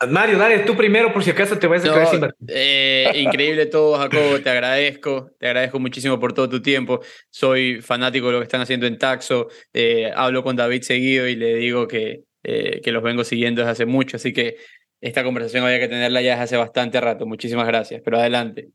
[0.07, 3.67] Mario, dale tú primero por si acaso te vas a No, quedar sin eh, increíble
[3.67, 4.41] todo, Jacobo.
[4.41, 5.33] Te agradezco.
[5.41, 7.01] Te agradezco muchísimo por todo tu tiempo.
[7.31, 9.49] Soy fanático de lo que están haciendo en Taxo.
[9.73, 13.73] eh, hablo con David seguido y le digo que, eh, que los vengo siguiendo desde
[13.73, 14.17] hace mucho.
[14.19, 14.57] Así que
[15.01, 17.27] esta conversación había que tenerla ya desde hace bastante rato.
[17.27, 18.01] Muchísimas gracias.
[18.05, 18.69] Pero adelante.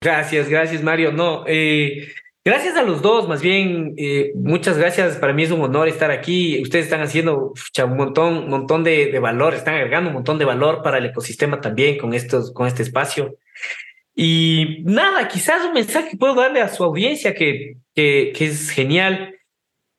[0.00, 1.10] Gracias, gracias, Mario.
[1.12, 2.06] No, eh,
[2.44, 5.16] gracias a los dos, más bien, eh, muchas gracias.
[5.16, 6.60] Para mí es un honor estar aquí.
[6.62, 10.44] Ustedes están haciendo pucha, un montón, montón de, de valor, están agregando un montón de
[10.44, 13.36] valor para el ecosistema también con, estos, con este espacio.
[14.14, 18.70] Y nada, quizás un mensaje que puedo darle a su audiencia que, que, que es
[18.70, 19.34] genial.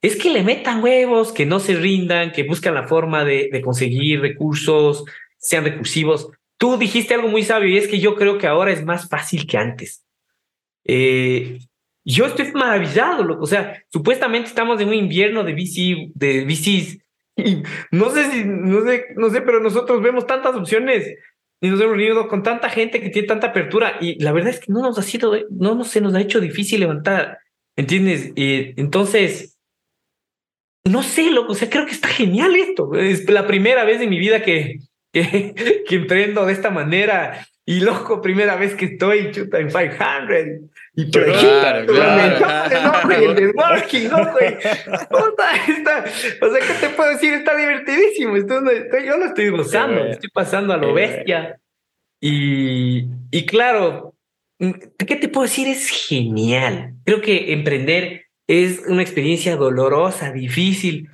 [0.02, 3.62] Es que le metan huevos, que no se rindan, que buscan la forma de, de
[3.62, 5.04] conseguir recursos,
[5.38, 6.30] sean recursivos.
[6.58, 9.48] Tú dijiste algo muy sabio y es que yo creo que ahora es más fácil
[9.48, 10.06] que antes.
[10.86, 11.60] Eh,
[12.06, 13.44] yo estoy maravillado, loco.
[13.44, 17.00] O sea, supuestamente estamos en un invierno de VC, de VCs.
[17.38, 21.06] Y no sé si, no sé, no sé, pero nosotros vemos tantas opciones
[21.60, 24.60] y nos hemos reunido con tanta gente que tiene tanta apertura y la verdad es
[24.60, 27.40] que no nos ha sido, no nos, se nos ha hecho difícil levantar,
[27.76, 28.32] ¿entiendes?
[28.36, 29.58] Y entonces,
[30.86, 32.94] no sé, loco, o sea, creo que está genial esto.
[32.96, 34.80] Es la primera vez en mi vida que,
[35.12, 40.70] que, que emprendo de esta manera y loco, primera vez que estoy chuta en 500
[40.96, 42.40] y por aquí, Claro, claro.
[42.84, 44.56] no, güey, el networking, no, güey.
[45.10, 46.06] Puta, está-
[46.42, 47.34] o sea, ¿qué te puedo decir?
[47.34, 48.36] Está divertidísimo.
[48.38, 51.60] Esto no- estoy- yo lo estoy gozando, estoy pasando a lo bestia.
[52.22, 54.16] Y, y claro,
[54.60, 54.72] mm,
[55.06, 55.68] ¿qué te puedo decir?
[55.68, 56.94] Es genial.
[57.04, 61.10] Creo que emprender es una experiencia dolorosa, difícil.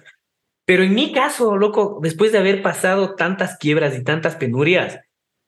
[0.66, 5.00] Pero en mi caso, loco, después de haber pasado tantas quiebras y tantas penurias,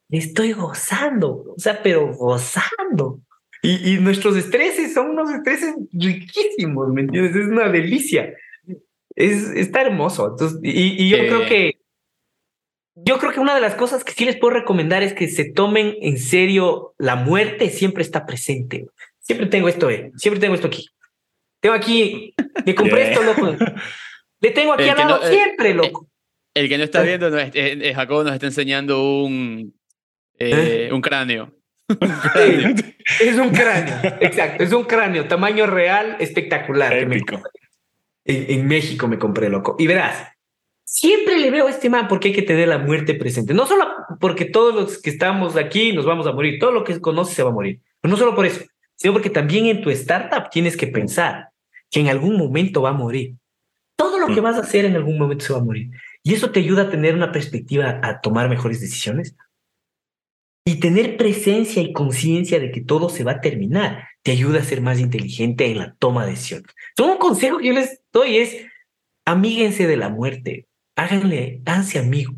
[0.10, 3.20] estoy gozando, o sea, pero gozando.
[3.64, 7.36] Y, y nuestros estreses son unos estreses riquísimos, ¿me entiendes?
[7.36, 8.34] Es una delicia.
[9.16, 10.28] Es, está hermoso.
[10.32, 11.28] Entonces, y, y yo Eh.
[11.28, 11.78] creo que
[12.96, 15.46] yo creo que una de las cosas que sí les puedo recomendar es que se
[15.46, 18.86] tomen en serio la muerte siempre está presente.
[19.20, 20.12] Siempre tengo esto, eh.
[20.18, 20.86] Siempre tengo esto aquí.
[21.60, 22.36] Tengo aquí,
[22.66, 23.56] me compré esto, loco.
[24.42, 26.08] Le tengo aquí El al lado no- eh, siempre, loco.
[26.54, 29.74] El que no está viendo, no es- eh, eh, Jacobo nos está enseñando un,
[30.38, 31.52] eh, un cráneo.
[32.00, 37.06] Sí, es un cráneo, exacto, es un cráneo, tamaño real, espectacular.
[37.06, 37.26] me en,
[38.26, 39.76] en México me compré, loco.
[39.78, 40.34] Y verás,
[40.84, 43.54] siempre le veo a este man porque hay que tener la muerte presente.
[43.54, 43.88] No solo
[44.20, 47.44] porque todos los que estamos aquí nos vamos a morir, todo lo que conoces se
[47.44, 47.82] va a morir.
[48.00, 48.62] Pero no solo por eso,
[48.96, 51.50] sino porque también en tu startup tienes que pensar
[51.90, 53.36] que en algún momento va a morir.
[53.96, 55.90] Todo lo que vas a hacer en algún momento se va a morir.
[56.24, 59.36] Y eso te ayuda a tener una perspectiva, a tomar mejores decisiones
[60.66, 64.64] y tener presencia y conciencia de que todo se va a terminar te ayuda a
[64.64, 66.68] ser más inteligente en la toma de decisiones.
[66.96, 68.56] So, un consejo que yo les doy es
[69.26, 72.34] amíguense de la muerte, háganle, háganse amigo.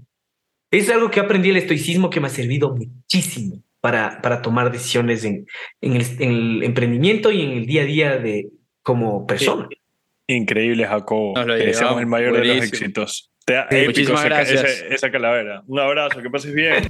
[0.72, 5.24] Es algo que aprendí el estoicismo que me ha servido muchísimo para, para tomar decisiones
[5.24, 5.46] en,
[5.82, 8.50] en, el, en el emprendimiento y en el día a día de
[8.82, 9.68] como persona.
[10.28, 11.34] Increíble, Jacobo.
[11.36, 12.76] Nos lo Te deseamos el mayor de los Buenísimo.
[12.80, 13.32] éxitos.
[13.46, 14.64] Te Sí, épico muchísimas esa, gracias.
[14.64, 15.64] esa- esa calavera.
[15.68, 16.90] Un abrazo, que pases bien.